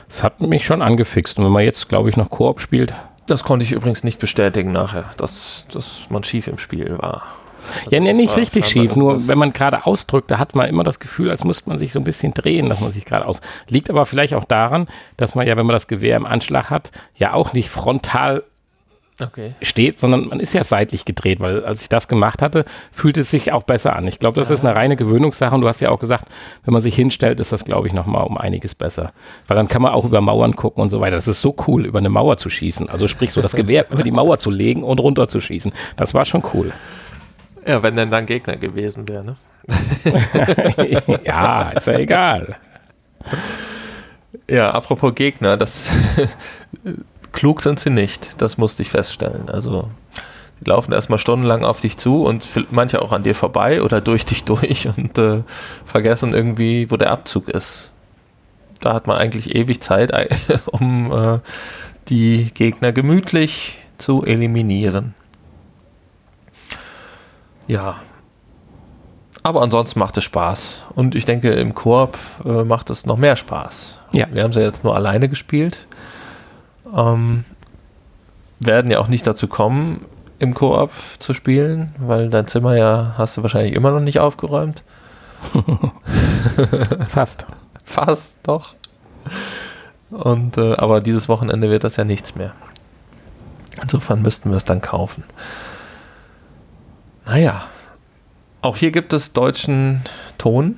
[0.10, 1.40] es hat mich schon angefixt.
[1.40, 2.94] Und wenn man jetzt, glaube ich, noch Koop spielt.
[3.26, 7.24] Das konnte ich übrigens nicht bestätigen nachher, dass, dass man schief im Spiel war.
[7.86, 8.96] Also ja, nee, nicht richtig schief.
[8.96, 11.94] Nur wenn man gerade ausdrückt, da hat man immer das Gefühl, als müsste man sich
[11.94, 13.42] so ein bisschen drehen, dass man sich gerade aus.
[13.68, 14.88] Liegt aber vielleicht auch daran,
[15.18, 18.44] dass man ja, wenn man das Gewehr im Anschlag hat, ja auch nicht frontal
[19.22, 19.54] okay.
[19.62, 23.32] steht, sondern man ist ja seitlich gedreht, weil als ich das gemacht hatte, fühlt es
[23.32, 24.08] sich auch besser an.
[24.08, 24.56] Ich glaube, das ja.
[24.56, 26.26] ist eine reine Gewöhnungssache und du hast ja auch gesagt,
[26.66, 29.12] wenn man sich hinstellt, ist das, glaube ich, nochmal um einiges besser.
[29.48, 31.16] Weil dann kann man auch über Mauern gucken und so weiter.
[31.16, 32.90] Das ist so cool, über eine Mauer zu schießen.
[32.90, 35.72] Also sprich so das Gewehr über die Mauer zu legen und runter zu schießen.
[35.96, 36.72] Das war schon cool.
[37.68, 39.36] Ja, wenn denn dann Gegner gewesen wäre, ne?
[41.24, 42.58] ja, ist ja egal.
[44.48, 45.92] Ja, apropos Gegner, das
[47.32, 49.50] klug sind sie nicht, das musste ich feststellen.
[49.50, 49.88] Also
[50.62, 54.26] die laufen erstmal stundenlang auf dich zu und manche auch an dir vorbei oder durch
[54.26, 55.44] dich durch und äh,
[55.86, 57.92] vergessen irgendwie, wo der Abzug ist.
[58.80, 60.12] Da hat man eigentlich ewig Zeit,
[60.68, 61.40] um äh,
[62.10, 65.14] die Gegner gemütlich zu eliminieren.
[67.68, 68.00] Ja.
[69.44, 70.84] Aber ansonsten macht es Spaß.
[70.94, 73.98] Und ich denke, im Koop äh, macht es noch mehr Spaß.
[74.12, 74.28] Ja.
[74.32, 75.88] Wir haben sie ja jetzt nur alleine gespielt.
[76.96, 77.46] Ähm,
[78.60, 80.06] werden ja auch nicht dazu kommen,
[80.40, 84.84] im Koop zu spielen, weil dein Zimmer ja hast du wahrscheinlich immer noch nicht aufgeräumt.
[87.10, 87.46] Fast.
[87.84, 88.76] Fast, doch.
[90.10, 92.54] Und äh, aber dieses Wochenende wird das ja nichts mehr.
[93.82, 95.24] Insofern müssten wir es dann kaufen.
[97.26, 97.64] Naja.
[98.62, 100.02] Auch hier gibt es deutschen
[100.38, 100.78] Ton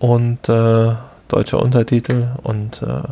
[0.00, 0.94] und äh,
[1.28, 3.02] deutsche Untertitel und äh,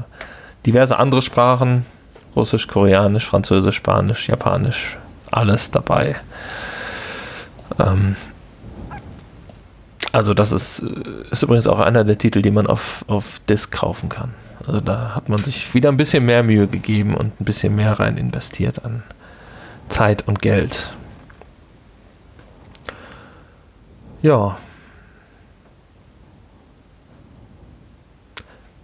[0.66, 1.86] diverse andere Sprachen,
[2.34, 4.98] Russisch, Koreanisch, Französisch, Spanisch, Japanisch,
[5.30, 6.16] alles dabei.
[7.78, 8.16] Ähm,
[10.12, 10.80] also das ist,
[11.30, 14.34] ist übrigens auch einer der Titel, die man auf, auf Disc kaufen kann.
[14.66, 17.98] Also da hat man sich wieder ein bisschen mehr Mühe gegeben und ein bisschen mehr
[17.98, 19.02] rein investiert an
[19.88, 20.92] Zeit und Geld.
[24.22, 24.58] Ja.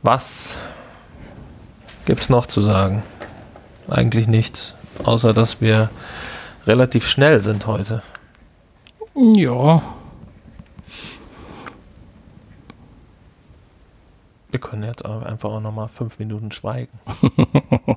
[0.03, 0.57] Was
[2.05, 3.03] gibt es noch zu sagen?
[3.89, 4.75] Eigentlich nichts,
[5.05, 5.91] außer dass wir
[6.65, 8.03] relativ schnell sind heute.
[9.15, 9.83] Ja.
[14.51, 16.93] Wir können jetzt einfach auch noch mal fünf Minuten schweigen.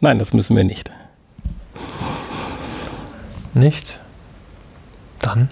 [0.00, 0.90] Nein, das müssen wir nicht.
[3.54, 3.98] Nicht?
[5.18, 5.50] Dann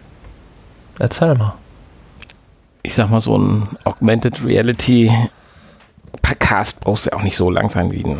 [0.98, 1.55] erzähl mal.
[2.82, 5.11] Ich sag mal, so ein Augmented Reality
[6.55, 8.16] Cast brauchst du ja auch nicht so lang sein wie ein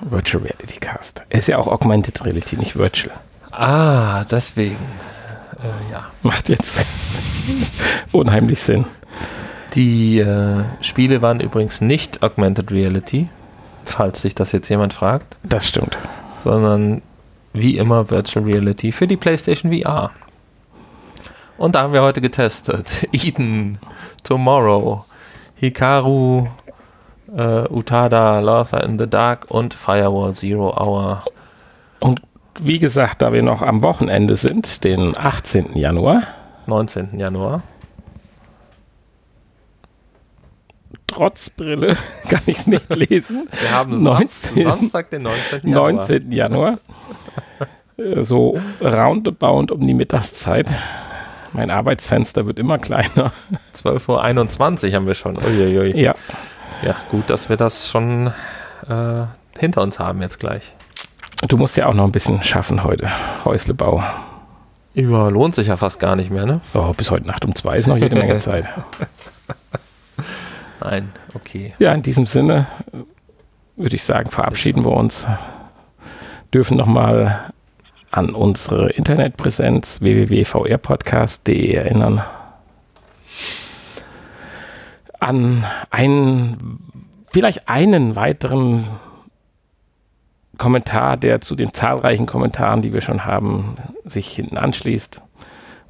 [0.00, 1.20] Virtual Reality Cast.
[1.28, 3.14] Er ist ja auch Augmented Reality, nicht Virtual.
[3.50, 4.78] Ah, deswegen.
[5.62, 6.06] Äh, ja.
[6.22, 6.72] Macht jetzt
[8.12, 8.86] unheimlich Sinn.
[9.74, 13.28] Die äh, Spiele waren übrigens nicht Augmented Reality,
[13.84, 15.36] falls sich das jetzt jemand fragt.
[15.42, 15.98] Das stimmt.
[16.42, 17.02] Sondern
[17.52, 20.10] wie immer Virtual Reality für die PlayStation VR.
[21.58, 23.06] Und da haben wir heute getestet.
[23.12, 23.78] Eden,
[24.22, 25.04] Tomorrow,
[25.56, 26.48] Hikaru
[27.36, 31.24] äh, Utada, Lothar in the Dark und Firewall Zero Hour.
[32.00, 32.22] Und
[32.60, 35.76] wie gesagt, da wir noch am Wochenende sind, den 18.
[35.76, 36.22] Januar.
[36.66, 37.18] 19.
[37.18, 37.62] Januar.
[41.14, 41.96] trotz Brille
[42.28, 43.48] kann ich es nicht lesen.
[43.60, 45.68] Wir haben 19, Samstag, den 19.
[45.68, 45.92] Januar.
[45.92, 46.32] 19.
[46.32, 46.78] Januar.
[47.96, 50.66] Äh, so roundabout um die Mittagszeit.
[51.52, 53.32] Mein Arbeitsfenster wird immer kleiner.
[53.74, 55.36] 12.21 Uhr haben wir schon.
[55.36, 55.96] Uiuiui.
[56.00, 56.14] Ja.
[56.84, 58.26] Ja, gut, dass wir das schon
[58.88, 59.24] äh,
[59.58, 60.74] hinter uns haben jetzt gleich.
[61.48, 63.10] Du musst ja auch noch ein bisschen schaffen heute.
[63.44, 64.02] Häuslebau.
[64.92, 66.60] Ja, lohnt sich ja fast gar nicht mehr, ne?
[66.74, 68.66] Oh, bis heute Nacht um zwei ist noch jede Menge Zeit.
[70.80, 71.74] Nein, okay.
[71.78, 72.98] Ja, in diesem Sinne äh,
[73.76, 75.26] würde ich sagen, verabschieden wir uns.
[76.52, 77.50] Dürfen nochmal
[78.10, 82.22] an unsere Internetpräsenz www.vrpodcast.de erinnern.
[85.20, 86.78] An einen,
[87.30, 88.86] vielleicht einen weiteren
[90.58, 95.20] Kommentar, der zu den zahlreichen Kommentaren, die wir schon haben, sich hinten anschließt.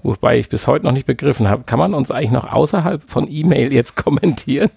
[0.03, 3.27] Wobei ich bis heute noch nicht begriffen habe, kann man uns eigentlich noch außerhalb von
[3.31, 4.71] E-Mail jetzt kommentieren?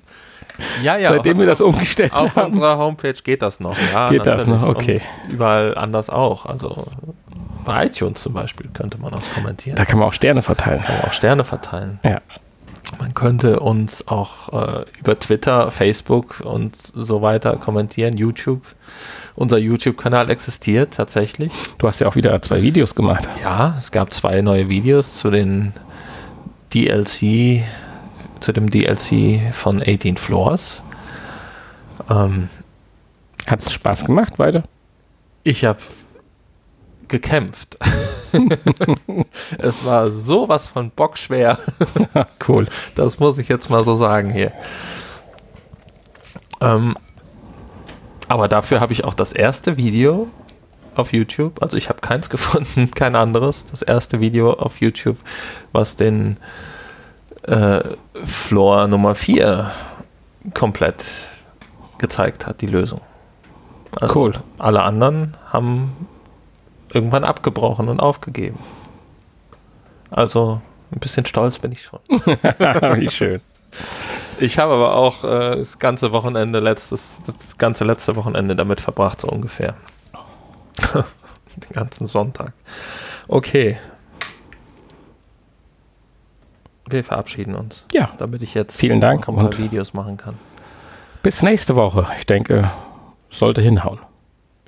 [0.82, 1.10] Ja, ja.
[1.10, 2.40] Seitdem wir das umgestellt auf haben.
[2.40, 3.78] Auf unserer Homepage geht das noch.
[3.94, 5.02] Ja, geht das noch, okay.
[5.26, 6.46] Und überall anders auch.
[6.46, 6.88] Also
[7.64, 9.76] bei iTunes zum Beispiel könnte man uns kommentieren.
[9.76, 10.82] Da kann man auch Sterne verteilen.
[10.82, 12.00] Kann man auch Sterne verteilen.
[12.04, 12.22] Ja.
[13.18, 18.62] Könnte uns auch äh, über Twitter, Facebook und so weiter kommentieren, YouTube.
[19.34, 21.52] Unser YouTube-Kanal existiert tatsächlich.
[21.80, 23.28] Du hast ja auch wieder zwei es, Videos gemacht.
[23.42, 25.74] Ja, es gab zwei neue Videos zu den
[26.76, 27.64] DLC,
[28.40, 30.84] zu dem DLC von 18 Floors.
[32.12, 32.50] Ähm,
[33.48, 34.62] Hat es Spaß gemacht, beide?
[35.44, 35.80] Ich habe
[37.08, 37.80] gekämpft.
[39.58, 41.58] es war sowas von bockschwer.
[42.48, 42.68] cool.
[42.96, 44.52] Das muss ich jetzt mal so sagen hier.
[46.62, 46.98] Ähm,
[48.28, 50.28] aber dafür habe ich auch das erste Video
[50.96, 55.18] auf YouTube, also ich habe keins gefunden, kein anderes, das erste Video auf YouTube,
[55.72, 56.38] was den
[57.44, 57.82] äh,
[58.24, 59.72] Floor Nummer 4
[60.54, 61.28] komplett
[62.00, 63.02] gezeigt hat, die Lösung.
[64.00, 64.34] Also cool.
[64.58, 66.08] Alle anderen haben
[66.94, 68.60] irgendwann abgebrochen und aufgegeben.
[70.10, 70.62] Also
[70.92, 72.00] ein bisschen stolz bin ich schon.
[72.10, 73.42] Wie schön.
[74.40, 79.22] Ich habe aber auch äh, das ganze Wochenende, letztes, das ganze letzte Wochenende damit verbracht,
[79.22, 79.76] so ungefähr.
[80.94, 82.54] Den ganzen Sonntag.
[83.28, 83.78] Okay.
[86.88, 87.86] Wir verabschieden uns.
[87.92, 88.12] Ja.
[88.20, 90.38] Damit ich jetzt Vielen Dank ein paar Videos machen kann.
[91.24, 92.08] Bis nächste Woche.
[92.20, 92.72] Ich denke,
[93.30, 94.00] sollte hinhauen.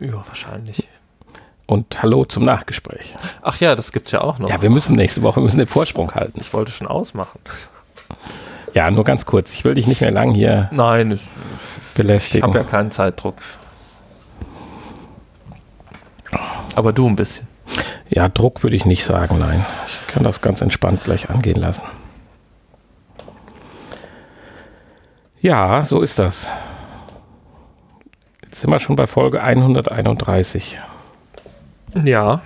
[0.01, 0.87] Ja, wahrscheinlich.
[1.69, 3.15] Und hallo zum Nachgespräch.
[3.43, 4.49] Ach ja, das gibt es ja auch noch.
[4.49, 6.39] Ja, wir müssen nächste Woche müssen den Vorsprung halten.
[6.41, 7.39] Ich wollte schon ausmachen.
[8.73, 9.53] Ja, nur ganz kurz.
[9.53, 11.21] Ich will dich nicht mehr lang hier Nein, ich,
[11.93, 12.39] belästigen.
[12.39, 13.35] Ich habe ja keinen Zeitdruck.
[16.73, 17.47] Aber du ein bisschen.
[18.09, 19.63] Ja, Druck würde ich nicht sagen, nein.
[19.85, 21.83] Ich kann das ganz entspannt gleich angehen lassen.
[25.39, 26.47] Ja, so ist das.
[28.41, 30.79] Jetzt sind wir schon bei Folge 131.
[32.05, 32.41] Ja.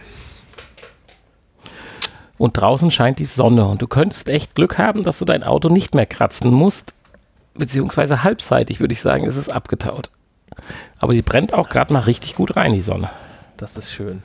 [2.37, 5.69] Und draußen scheint die Sonne und du könntest echt Glück haben, dass du dein Auto
[5.69, 6.93] nicht mehr kratzen musst.
[7.53, 10.09] Beziehungsweise halbseitig, würde ich sagen, ist es abgetaut.
[10.99, 13.09] Aber die brennt auch gerade mal richtig gut rein, die Sonne.
[13.57, 14.23] Das ist schön.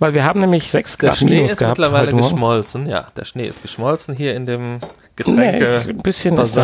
[0.00, 2.86] Weil wir haben nämlich 6 Grad Der Schnee Minus ist gehabt mittlerweile geschmolzen.
[2.86, 4.78] Ja, der Schnee ist geschmolzen hier in dem
[5.14, 5.82] Getränke.
[5.84, 6.58] Nee, ein bisschen ist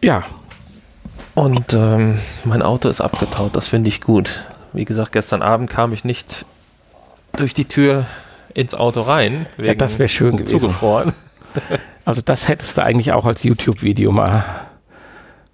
[0.00, 0.24] Ja.
[1.34, 4.44] Und ähm, mein Auto ist abgetaut, das finde ich gut.
[4.72, 6.44] Wie gesagt, gestern Abend kam ich nicht
[7.36, 8.06] durch die Tür
[8.54, 9.46] ins Auto rein.
[9.58, 10.60] ja, das wäre schön gewesen.
[10.60, 11.12] Zugefroren.
[12.06, 14.44] Also das hättest du eigentlich auch als YouTube-Video mal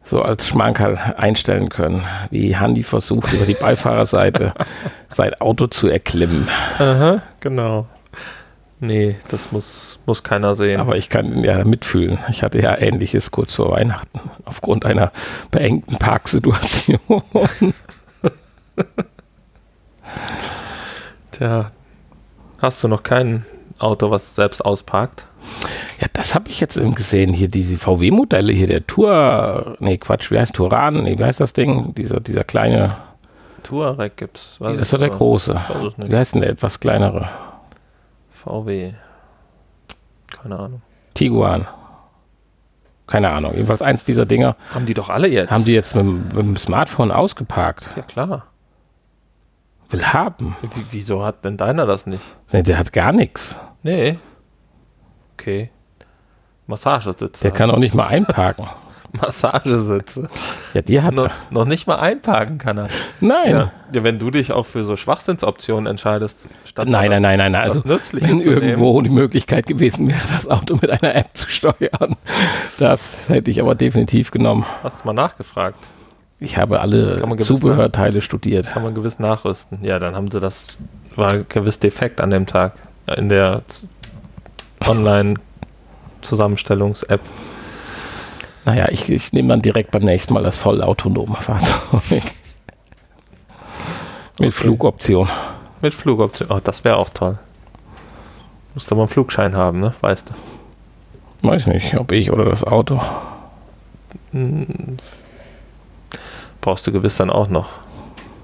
[0.05, 4.55] so als Schmankerl einstellen können, wie Handy versucht, über die Beifahrerseite
[5.09, 6.49] sein Auto zu erklimmen.
[6.78, 7.87] Aha, genau.
[8.83, 10.81] Nee, das muss, muss keiner sehen.
[10.81, 12.18] Aber ich kann ja mitfühlen.
[12.31, 15.12] Ich hatte ja ähnliches kurz vor Weihnachten aufgrund einer
[15.51, 16.99] beengten Parksituation.
[21.31, 21.70] Tja,
[22.59, 23.45] hast du noch kein
[23.78, 25.26] Auto, was selbst ausparkt?
[26.01, 27.35] Ja, das habe ich jetzt eben gesehen.
[27.35, 31.03] Hier diese VW-Modelle, hier der Tour, nee, Quatsch, wie heißt Turan?
[31.03, 31.95] Nee, wie heißt das Ding?
[31.95, 32.97] Dieser, dieser kleine.
[33.62, 34.59] Touareg gibt es.
[34.59, 35.61] Das war der große.
[35.99, 37.28] Wie heißt denn der etwas kleinere?
[38.45, 38.95] VW.
[40.30, 40.82] Keine Ahnung.
[41.14, 41.66] Tiguan.
[43.07, 43.53] Keine Ahnung.
[43.55, 44.57] Jedenfalls eins dieser Dinger.
[44.72, 45.51] Haben die doch alle jetzt?
[45.51, 47.86] Haben die jetzt mit, mit dem Smartphone ausgeparkt?
[47.97, 48.47] Ja, klar.
[49.91, 50.57] Will haben.
[50.62, 52.22] Wie, wieso hat denn deiner das nicht?
[52.53, 53.57] Nee, der hat gar nichts.
[53.82, 54.18] Nee.
[55.34, 55.70] Okay.
[56.66, 57.43] Massagesitze.
[57.43, 58.66] Der kann auch nicht mal einparken.
[59.13, 60.29] Massagesitze.
[60.75, 62.89] Ja, die hat noch, noch nicht mal einparken kann er.
[63.21, 63.51] Nein.
[63.51, 67.53] Ja, ja, wenn du dich auch für so Schwachsinnsoptionen entscheidest, statt nein, nein, nein, nein,
[67.53, 67.71] nein.
[67.71, 69.05] Also wenn irgendwo nehmen.
[69.05, 72.17] die Möglichkeit gewesen wäre, das Auto mit einer App zu steuern,
[72.79, 74.65] das hätte ich aber definitiv genommen.
[74.83, 75.91] Hast du mal nachgefragt?
[76.39, 78.69] Ich habe alle Zubehörteile studiert.
[78.69, 79.81] Kann man gewiss nachrüsten.
[79.83, 80.79] Ja, dann haben sie das,
[81.15, 82.73] war gewiss defekt an dem Tag
[83.17, 83.63] in der
[84.87, 87.21] Online-Zusammenstellungs-App.
[88.71, 91.81] Naja, ich, ich nehme dann direkt beim nächsten Mal das vollautonome Fahrzeug.
[92.12, 92.23] Mit
[94.39, 94.51] okay.
[94.53, 95.29] Flugoption.
[95.83, 96.49] Mit Flugoption.
[96.53, 97.37] Oh, das wäre auch toll.
[98.75, 99.93] Musst du mal einen Flugschein haben, ne?
[100.03, 101.49] Weißt du.
[101.49, 103.01] Weiß nicht, ob ich oder das Auto.
[104.31, 104.99] Hm.
[106.61, 107.71] Brauchst du gewiss dann auch noch.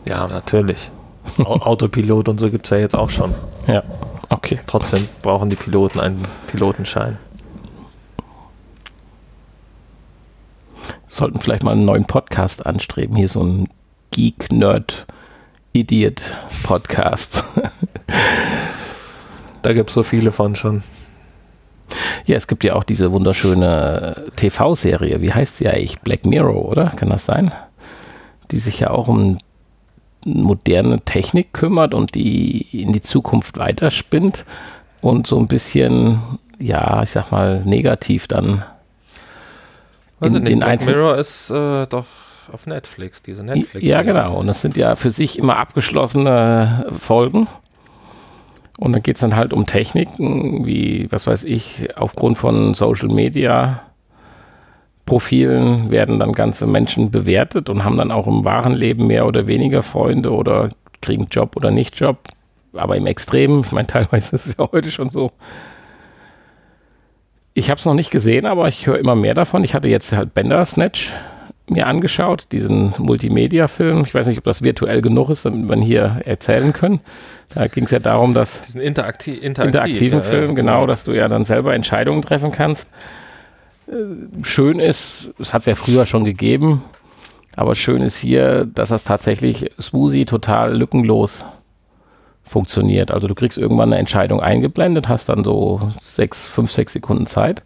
[0.08, 0.90] Ja, natürlich.
[1.38, 3.32] Autopilot und so gibt es ja jetzt auch schon.
[3.68, 3.84] Ja,
[4.28, 4.58] okay.
[4.66, 7.16] Trotzdem brauchen die Piloten einen Pilotenschein.
[11.08, 13.16] Sollten vielleicht mal einen neuen Podcast anstreben.
[13.16, 13.68] Hier so ein
[14.10, 15.06] Geek, Nerd,
[15.72, 17.44] Idiot Podcast.
[19.62, 20.82] da gibt es so viele von schon.
[22.26, 25.20] Ja, es gibt ja auch diese wunderschöne TV-Serie.
[25.20, 26.00] Wie heißt sie eigentlich?
[26.00, 26.86] Black Mirror, oder?
[26.90, 27.52] Kann das sein?
[28.50, 29.38] Die sich ja auch um
[30.24, 34.44] moderne Technik kümmert und die in die Zukunft weiterspinnt
[35.00, 36.20] und so ein bisschen,
[36.58, 38.64] ja, ich sag mal, negativ dann
[40.18, 42.06] Weiß in, nicht, Black Mirror ist äh, doch
[42.52, 43.86] auf Netflix, diese Netflix.
[43.86, 44.38] Ja, genau.
[44.38, 47.48] Und das sind ja für sich immer abgeschlossene Folgen.
[48.78, 53.08] Und dann geht es dann halt um Techniken, wie, was weiß ich, aufgrund von Social
[53.08, 53.82] Media
[55.06, 59.46] Profilen werden dann ganze Menschen bewertet und haben dann auch im wahren Leben mehr oder
[59.46, 60.68] weniger Freunde oder
[61.00, 62.18] kriegen Job oder nicht Job.
[62.74, 65.30] Aber im Extrem, ich meine, teilweise ist es ja heute schon so,
[67.56, 69.64] ich habe es noch nicht gesehen, aber ich höre immer mehr davon.
[69.64, 71.10] Ich hatte jetzt halt Bender Snatch
[71.68, 74.04] mir angeschaut, diesen Multimedia-Film.
[74.04, 77.00] Ich weiß nicht, ob das virtuell genug ist, damit wir hier erzählen können.
[77.54, 78.60] Da ging es ja darum, dass.
[78.60, 82.20] Diesen interakti interaktiv, interaktiven ja, Film, ja, genau, genau, dass du ja dann selber Entscheidungen
[82.20, 82.88] treffen kannst.
[83.88, 83.94] Äh,
[84.42, 86.84] schön ist, es hat es ja früher schon gegeben,
[87.56, 91.42] aber schön ist hier, dass das tatsächlich smoothie total lückenlos
[92.46, 93.10] funktioniert.
[93.10, 97.62] Also du kriegst irgendwann eine Entscheidung eingeblendet, hast dann so sechs, fünf, sechs Sekunden Zeit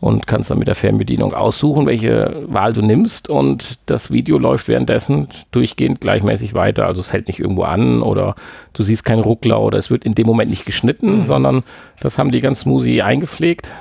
[0.00, 4.68] und kannst dann mit der Fernbedienung aussuchen, welche Wahl du nimmst und das Video läuft
[4.68, 6.86] währenddessen durchgehend gleichmäßig weiter.
[6.86, 8.34] Also es hält nicht irgendwo an oder
[8.72, 11.24] du siehst keinen Ruckler oder es wird in dem Moment nicht geschnitten, mhm.
[11.24, 11.64] sondern
[12.00, 13.72] das haben die ganz smoothie eingepflegt.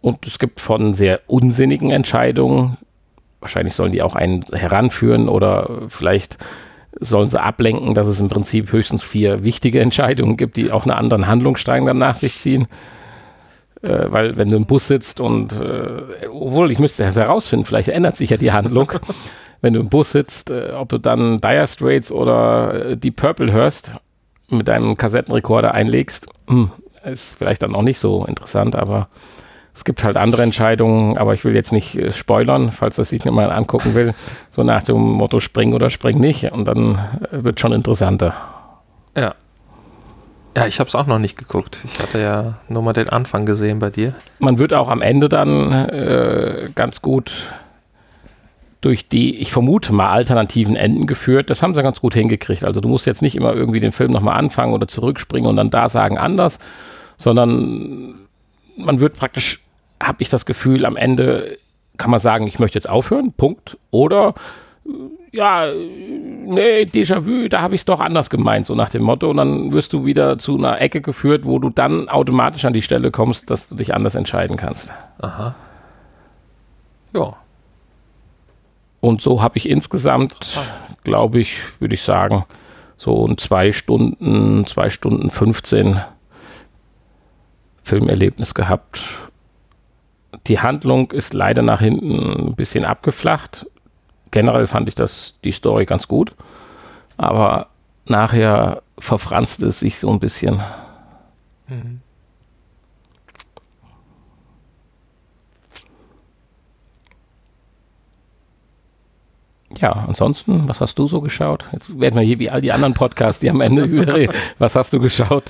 [0.00, 2.76] Und es gibt von sehr unsinnigen Entscheidungen,
[3.40, 6.38] wahrscheinlich sollen die auch einen heranführen oder vielleicht
[7.00, 10.92] sollen sie ablenken, dass es im Prinzip höchstens vier wichtige Entscheidungen gibt, die auch einen
[10.92, 12.66] anderen Handlungsstrang dann nach sich ziehen.
[13.82, 17.88] Äh, weil wenn du im Bus sitzt und, äh, obwohl ich müsste es herausfinden, vielleicht
[17.88, 18.92] ändert sich ja die Handlung.
[19.60, 23.52] wenn du im Bus sitzt, äh, ob du dann Dire Straits oder äh, Deep Purple
[23.52, 23.92] hörst,
[24.50, 26.70] mit deinem Kassettenrekorder einlegst, hm,
[27.04, 29.08] ist vielleicht dann auch nicht so interessant, aber
[29.78, 33.24] es gibt halt andere Entscheidungen, aber ich will jetzt nicht äh, spoilern, falls das sich
[33.24, 34.12] mal angucken will.
[34.50, 36.50] So nach dem Motto spring oder spring nicht.
[36.50, 36.98] Und dann
[37.30, 38.34] äh, wird schon interessanter.
[39.16, 39.36] Ja.
[40.56, 41.78] Ja, ich habe es auch noch nicht geguckt.
[41.84, 44.14] Ich hatte ja nur mal den Anfang gesehen bei dir.
[44.40, 47.46] Man wird auch am Ende dann äh, ganz gut
[48.80, 51.50] durch die, ich vermute mal, alternativen Enden geführt.
[51.50, 52.64] Das haben sie ganz gut hingekriegt.
[52.64, 55.70] Also du musst jetzt nicht immer irgendwie den Film nochmal anfangen oder zurückspringen und dann
[55.70, 56.58] da sagen anders,
[57.16, 58.16] sondern
[58.76, 59.60] man wird praktisch
[60.02, 61.58] habe ich das Gefühl, am Ende
[61.96, 63.76] kann man sagen, ich möchte jetzt aufhören, Punkt.
[63.90, 64.34] Oder
[65.32, 69.30] ja, nee, Déjà-vu, da habe ich es doch anders gemeint, so nach dem Motto.
[69.30, 72.82] Und dann wirst du wieder zu einer Ecke geführt, wo du dann automatisch an die
[72.82, 74.90] Stelle kommst, dass du dich anders entscheiden kannst.
[75.20, 75.54] Aha.
[77.14, 77.36] Ja.
[79.00, 80.58] Und so habe ich insgesamt,
[81.04, 82.44] glaube ich, würde ich sagen,
[82.96, 86.00] so ein zwei Stunden, zwei Stunden 15
[87.84, 89.02] Filmerlebnis gehabt
[90.46, 93.66] die Handlung ist leider nach hinten ein bisschen abgeflacht.
[94.30, 96.34] Generell fand ich das, die Story ganz gut.
[97.16, 97.68] Aber
[98.06, 100.60] nachher verfranst es sich so ein bisschen.
[101.68, 102.00] Mhm.
[109.76, 111.64] Ja, ansonsten, was hast du so geschaut?
[111.72, 114.92] Jetzt werden wir hier wie all die anderen Podcasts, die am Ende über Was hast
[114.92, 115.44] du geschaut?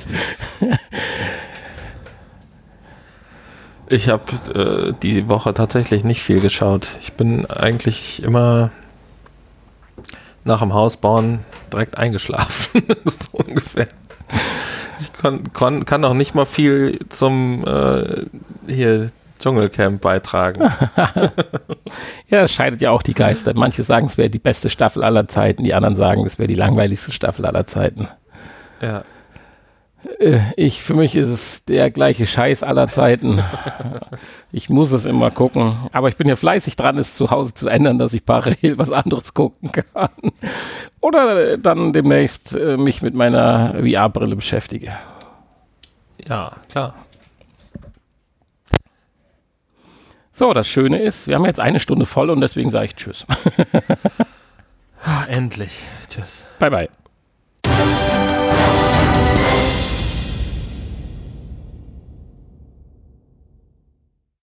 [3.91, 4.25] Ich habe
[4.55, 6.89] äh, die Woche tatsächlich nicht viel geschaut.
[7.01, 8.71] Ich bin eigentlich immer
[10.45, 11.41] nach dem Hausbauen
[11.73, 12.83] direkt eingeschlafen.
[13.05, 13.89] so ungefähr.
[15.01, 18.27] Ich kann, kann, kann auch nicht mal viel zum äh,
[18.67, 20.61] hier Dschungelcamp beitragen.
[22.29, 23.55] ja, es scheidet ja auch die Geister.
[23.55, 26.55] Manche sagen, es wäre die beste Staffel aller Zeiten, die anderen sagen, es wäre die
[26.55, 28.09] langweiligste Staffel aller Zeiten.
[28.83, 29.05] Ja.
[30.19, 33.43] Äh, ich, für mich ist es der gleiche Scheiß aller Zeiten.
[34.51, 35.77] Ich muss es immer gucken.
[35.93, 38.91] Aber ich bin ja fleißig dran, es zu Hause zu ändern, dass ich parallel was
[38.91, 40.09] anderes gucken kann.
[41.03, 44.95] Oder dann demnächst äh, mich mit meiner VR-Brille beschäftige.
[46.27, 46.95] Ja, klar.
[50.33, 53.27] So, das Schöne ist, wir haben jetzt eine Stunde voll und deswegen sage ich Tschüss.
[55.29, 55.83] Endlich.
[56.09, 56.47] Tschüss.
[56.59, 56.89] Bye, bye.